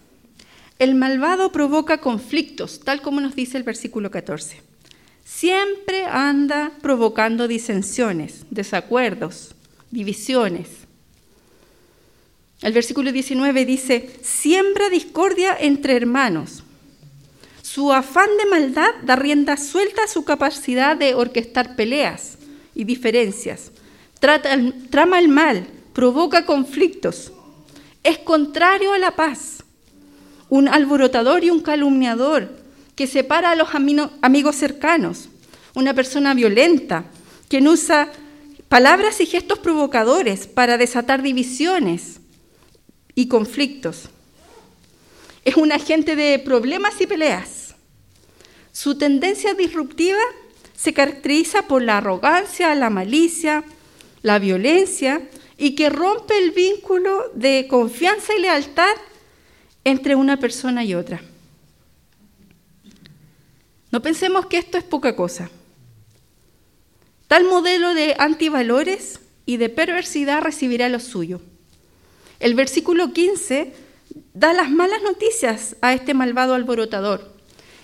el 0.80 0.96
malvado 0.96 1.52
provoca 1.52 2.00
conflictos, 2.00 2.80
tal 2.80 3.04
como 3.04 3.22
nos 3.22 3.36
dice 3.36 3.58
el 3.58 3.64
versículo 3.64 4.10
14 4.10 4.65
siempre 5.26 6.06
anda 6.06 6.72
provocando 6.82 7.48
disensiones, 7.50 8.46
desacuerdos, 8.52 9.56
divisiones. 9.92 10.68
El 12.62 12.72
versículo 12.72 13.12
19 13.12 13.66
dice, 13.66 14.10
siembra 14.22 14.90
discordia 14.90 15.58
entre 15.60 15.98
hermanos. 15.98 16.64
Su 17.62 17.92
afán 17.92 18.30
de 18.38 18.46
maldad 18.46 18.92
da 19.04 19.16
rienda 19.16 19.58
suelta 19.58 20.04
a 20.04 20.08
su 20.08 20.24
capacidad 20.24 20.96
de 20.96 21.16
orquestar 21.16 21.76
peleas 21.76 22.38
y 22.74 22.86
diferencias. 22.86 23.72
trama 24.20 25.20
el 25.20 25.28
mal, 25.28 25.68
provoca 25.94 26.46
conflictos. 26.46 27.34
Es 28.04 28.20
contrario 28.20 28.94
a 28.94 29.00
la 29.00 29.16
paz. 29.16 29.64
Un 30.50 30.68
alborotador 30.70 31.44
y 31.44 31.50
un 31.50 31.62
calumniador 31.62 32.65
que 32.96 33.08
separa 33.08 33.52
a 33.52 33.56
los 33.56 33.70
amigos 34.22 34.56
cercanos, 34.56 35.30
una 35.74 35.94
persona 35.94 36.34
violenta, 36.34 37.06
quien 37.50 37.68
usa 37.68 38.12
palabras 38.70 39.20
y 39.22 39.26
gestos 39.26 39.60
provocadores 39.60 40.48
para 40.48 40.78
desatar 40.78 41.22
divisiones 41.22 42.20
y 43.14 43.28
conflictos. 43.28 44.10
Es 45.44 45.58
un 45.58 45.72
agente 45.72 46.16
de 46.16 46.40
problemas 46.40 47.00
y 47.02 47.08
peleas. 47.08 47.76
Su 48.72 48.98
tendencia 48.98 49.54
disruptiva 49.54 50.20
se 50.76 50.94
caracteriza 50.94 51.68
por 51.68 51.82
la 51.82 51.98
arrogancia, 51.98 52.76
la 52.76 52.90
malicia, 52.90 53.64
la 54.22 54.40
violencia 54.40 55.22
y 55.58 55.76
que 55.76 55.90
rompe 55.90 56.38
el 56.38 56.52
vínculo 56.52 57.32
de 57.34 57.68
confianza 57.70 58.34
y 58.36 58.42
lealtad 58.42 58.96
entre 59.84 60.16
una 60.16 60.38
persona 60.38 60.84
y 60.84 60.96
otra. 60.96 61.22
No 63.96 64.02
pensemos 64.02 64.48
que 64.48 64.58
esto 64.58 64.78
es 64.78 64.84
poca 64.84 65.16
cosa. 65.16 65.50
Tal 67.30 67.46
modelo 67.46 67.94
de 67.94 68.14
antivalores 68.20 69.22
y 69.46 69.56
de 69.56 69.70
perversidad 69.70 70.42
recibirá 70.42 70.90
lo 70.90 71.00
suyo. 71.00 71.40
El 72.42 72.56
versículo 72.56 73.14
15 73.14 73.72
da 74.34 74.52
las 74.52 74.70
malas 74.70 75.02
noticias 75.02 75.78
a 75.80 75.94
este 75.94 76.14
malvado 76.14 76.56
alborotador 76.56 77.36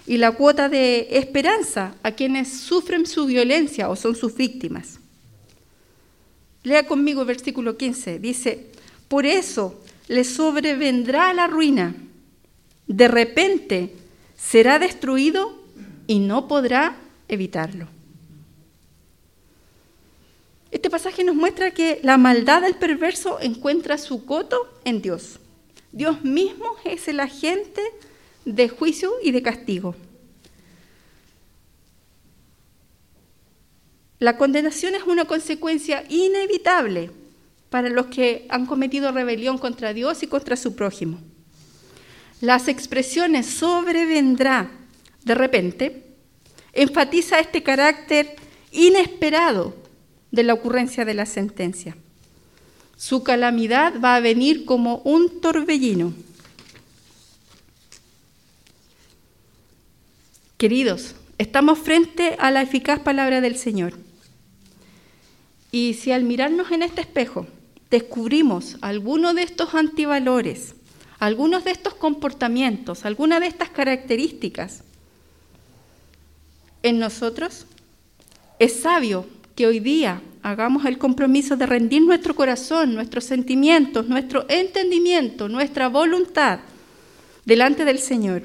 y 0.06 0.18
la 0.18 0.34
cuota 0.34 0.68
de 0.68 1.08
esperanza 1.12 1.96
a 2.04 2.12
quienes 2.12 2.60
sufren 2.60 3.06
su 3.06 3.26
violencia 3.26 3.88
o 3.88 3.96
son 3.96 4.14
sus 4.14 4.36
víctimas. 4.36 5.00
Lea 6.64 6.88
conmigo 6.88 7.22
el 7.22 7.28
versículo 7.28 7.78
15. 7.78 8.20
Dice, 8.20 8.68
por 9.08 9.26
eso 9.26 9.80
le 10.10 10.26
sobrevendrá 10.26 11.34
la 11.34 11.48
ruina. 11.48 11.96
De 12.86 13.08
repente 13.08 13.96
será 14.36 14.78
destruido 14.78 15.61
y 16.12 16.20
no 16.20 16.46
podrá 16.46 16.98
evitarlo. 17.30 17.88
Este 20.70 20.90
pasaje 20.90 21.24
nos 21.24 21.38
muestra 21.38 21.72
que 21.72 22.02
la 22.04 22.18
maldad 22.18 22.64
del 22.64 22.76
perverso 22.76 23.40
encuentra 23.40 23.98
su 23.98 24.26
coto 24.26 24.58
en 24.84 25.02
Dios. 25.02 25.40
Dios 25.94 26.22
mismo 26.26 26.66
es 26.84 27.08
el 27.08 27.22
agente 27.22 27.82
de 28.44 28.68
juicio 28.68 29.14
y 29.24 29.32
de 29.32 29.42
castigo. 29.42 29.96
La 34.20 34.36
condenación 34.36 34.96
es 34.96 35.04
una 35.04 35.24
consecuencia 35.24 36.04
inevitable 36.10 37.12
para 37.70 37.88
los 37.88 38.08
que 38.08 38.48
han 38.50 38.66
cometido 38.66 39.14
rebelión 39.14 39.58
contra 39.58 39.94
Dios 39.94 40.24
y 40.24 40.28
contra 40.28 40.58
su 40.58 40.76
prójimo. 40.76 41.20
Las 42.42 42.68
expresiones 42.68 43.46
sobrevendrá 43.46 44.72
de 45.24 45.36
repente, 45.36 46.04
enfatiza 46.74 47.40
este 47.40 47.64
carácter 47.64 48.36
inesperado 48.72 49.76
de 50.32 50.44
la 50.44 50.54
ocurrencia 50.54 51.06
de 51.06 51.14
la 51.14 51.26
sentencia. 51.26 51.96
Su 52.98 53.24
calamidad 53.24 54.00
va 54.00 54.16
a 54.16 54.20
venir 54.20 54.66
como 54.66 54.98
un 55.00 55.42
torbellino. 55.42 56.14
Queridos, 60.58 61.16
estamos 61.38 61.80
frente 61.80 62.36
a 62.40 62.52
la 62.52 62.62
eficaz 62.62 63.00
palabra 63.00 63.42
del 63.42 63.58
Señor. 63.58 63.94
Y 65.72 65.96
si 65.96 66.12
al 66.12 66.24
mirarnos 66.24 66.72
en 66.72 66.84
este 66.84 67.02
espejo 67.02 67.48
descubrimos 67.90 68.78
alguno 68.82 69.34
de 69.34 69.44
estos 69.44 69.74
antivalores, 69.74 70.76
algunos 71.20 71.64
de 71.64 71.72
estos 71.72 71.96
comportamientos, 71.96 73.06
alguna 73.06 73.40
de 73.40 73.48
estas 73.48 73.70
características, 73.70 74.84
en 76.84 77.00
nosotros, 77.00 77.66
es 78.60 78.82
sabio 78.82 79.26
que 79.56 79.68
hoy 79.68 79.80
día 79.80 80.22
hagamos 80.44 80.86
el 80.86 80.98
compromiso 80.98 81.56
de 81.56 81.66
rendir 81.66 82.02
nuestro 82.02 82.36
corazón, 82.36 82.94
nuestros 82.96 83.24
sentimientos, 83.26 84.08
nuestro 84.08 84.46
entendimiento, 84.50 85.48
nuestra 85.50 85.88
voluntad 85.88 86.60
delante 87.46 87.86
del 87.86 88.00
Señor. 88.00 88.44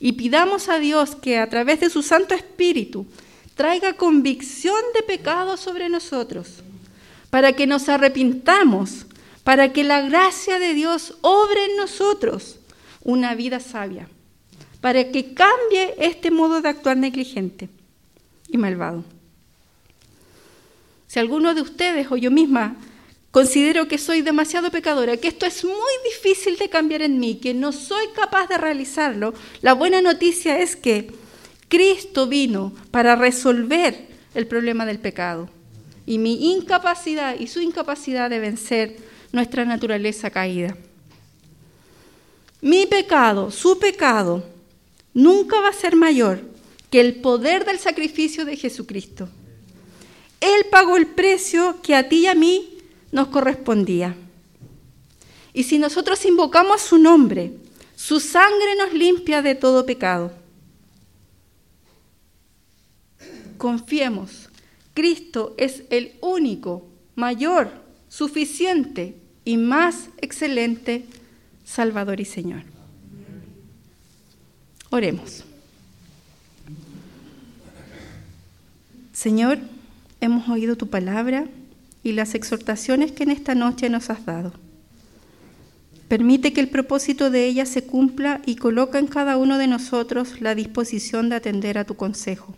Y 0.00 0.12
pidamos 0.12 0.68
a 0.68 0.78
Dios 0.78 1.16
que 1.16 1.38
a 1.38 1.48
través 1.48 1.80
de 1.80 1.90
su 1.90 2.02
Santo 2.02 2.34
Espíritu 2.34 3.06
traiga 3.54 3.94
convicción 3.94 4.80
de 4.94 5.02
pecado 5.02 5.56
sobre 5.56 5.88
nosotros, 5.88 6.62
para 7.30 7.52
que 7.52 7.66
nos 7.66 7.88
arrepintamos, 7.88 9.06
para 9.42 9.72
que 9.72 9.84
la 9.84 10.02
gracia 10.02 10.58
de 10.58 10.74
Dios 10.74 11.18
obre 11.22 11.64
en 11.66 11.76
nosotros 11.76 12.60
una 13.02 13.34
vida 13.34 13.58
sabia 13.58 14.08
para 14.80 15.10
que 15.10 15.34
cambie 15.34 15.94
este 15.98 16.30
modo 16.30 16.60
de 16.60 16.68
actuar 16.68 16.96
negligente 16.96 17.68
y 18.48 18.56
malvado. 18.56 19.04
Si 21.06 21.18
alguno 21.18 21.54
de 21.54 21.62
ustedes 21.62 22.10
o 22.10 22.16
yo 22.16 22.30
misma 22.30 22.76
considero 23.30 23.88
que 23.88 23.98
soy 23.98 24.22
demasiado 24.22 24.70
pecadora, 24.70 25.16
que 25.16 25.28
esto 25.28 25.46
es 25.46 25.64
muy 25.64 25.92
difícil 26.04 26.56
de 26.56 26.68
cambiar 26.68 27.02
en 27.02 27.18
mí, 27.18 27.36
que 27.36 27.54
no 27.54 27.72
soy 27.72 28.06
capaz 28.14 28.46
de 28.48 28.58
realizarlo, 28.58 29.34
la 29.62 29.74
buena 29.74 30.00
noticia 30.00 30.58
es 30.58 30.76
que 30.76 31.10
Cristo 31.68 32.26
vino 32.26 32.72
para 32.90 33.16
resolver 33.16 34.08
el 34.34 34.46
problema 34.46 34.86
del 34.86 34.98
pecado. 34.98 35.48
Y 36.06 36.18
mi 36.18 36.52
incapacidad 36.52 37.38
y 37.38 37.48
su 37.48 37.60
incapacidad 37.60 38.30
de 38.30 38.38
vencer 38.38 38.96
nuestra 39.32 39.64
naturaleza 39.64 40.30
caída. 40.30 40.76
Mi 42.60 42.86
pecado, 42.86 43.50
su 43.50 43.78
pecado, 43.78 44.42
nunca 45.14 45.60
va 45.60 45.68
a 45.68 45.72
ser 45.72 45.96
mayor 45.96 46.40
que 46.90 47.00
el 47.00 47.16
poder 47.16 47.64
del 47.64 47.78
sacrificio 47.78 48.44
de 48.44 48.56
Jesucristo. 48.56 49.28
Él 50.40 50.66
pagó 50.70 50.96
el 50.96 51.06
precio 51.06 51.80
que 51.82 51.94
a 51.94 52.08
ti 52.08 52.20
y 52.20 52.26
a 52.26 52.34
mí 52.34 52.78
nos 53.10 53.28
correspondía. 53.28 54.14
Y 55.52 55.64
si 55.64 55.78
nosotros 55.78 56.24
invocamos 56.24 56.80
su 56.80 56.98
nombre, 56.98 57.52
su 57.96 58.20
sangre 58.20 58.76
nos 58.76 58.92
limpia 58.92 59.42
de 59.42 59.54
todo 59.54 59.84
pecado. 59.84 60.32
confiemos. 63.58 64.48
Cristo 64.94 65.54
es 65.58 65.82
el 65.90 66.12
único, 66.22 66.86
mayor, 67.14 67.70
suficiente 68.08 69.16
y 69.44 69.58
más 69.58 70.08
excelente 70.22 71.04
Salvador 71.64 72.20
y 72.20 72.24
Señor. 72.24 72.62
Oremos. 74.90 75.44
Señor, 79.12 79.58
hemos 80.20 80.48
oído 80.48 80.76
tu 80.76 80.88
palabra 80.88 81.44
y 82.02 82.12
las 82.12 82.34
exhortaciones 82.34 83.12
que 83.12 83.24
en 83.24 83.30
esta 83.30 83.54
noche 83.54 83.90
nos 83.90 84.08
has 84.08 84.24
dado. 84.24 84.52
Permite 86.08 86.54
que 86.54 86.60
el 86.60 86.68
propósito 86.68 87.30
de 87.30 87.44
ella 87.44 87.66
se 87.66 87.84
cumpla 87.84 88.40
y 88.46 88.56
coloca 88.56 88.98
en 88.98 89.08
cada 89.08 89.36
uno 89.36 89.58
de 89.58 89.66
nosotros 89.66 90.40
la 90.40 90.54
disposición 90.54 91.28
de 91.28 91.36
atender 91.36 91.76
a 91.76 91.84
tu 91.84 91.96
consejo. 91.96 92.54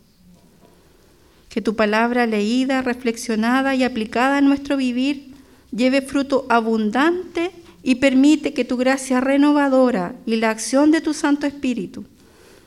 Que 1.48 1.60
tu 1.60 1.74
palabra 1.74 2.26
leída, 2.26 2.80
reflexionada 2.82 3.74
y 3.74 3.82
aplicada 3.82 4.38
en 4.38 4.44
nuestro 4.44 4.76
vivir 4.76 5.34
lleve 5.72 6.00
fruto 6.00 6.46
abundante 6.48 7.50
y 7.82 7.96
permite 7.96 8.52
que 8.52 8.64
tu 8.64 8.76
gracia 8.76 9.20
renovadora 9.20 10.14
y 10.26 10.36
la 10.36 10.50
acción 10.50 10.92
de 10.92 11.00
tu 11.00 11.12
Santo 11.12 11.46
Espíritu 11.48 12.04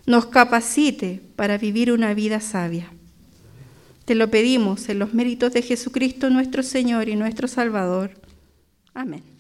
nos 0.06 0.28
capacite 0.28 1.22
para 1.36 1.58
vivir 1.58 1.92
una 1.92 2.14
vida 2.14 2.40
sabia. 2.40 2.92
Te 4.06 4.16
lo 4.16 4.30
pedimos 4.30 4.90
en 4.90 5.00
los 5.00 5.14
méritos 5.14 5.54
de 5.54 5.62
Jesucristo 5.62 6.30
nuestro 6.30 6.62
Señor 6.62 7.08
y 7.08 7.16
nuestro 7.16 7.48
Salvador. 7.48 8.12
Amén. 8.94 9.33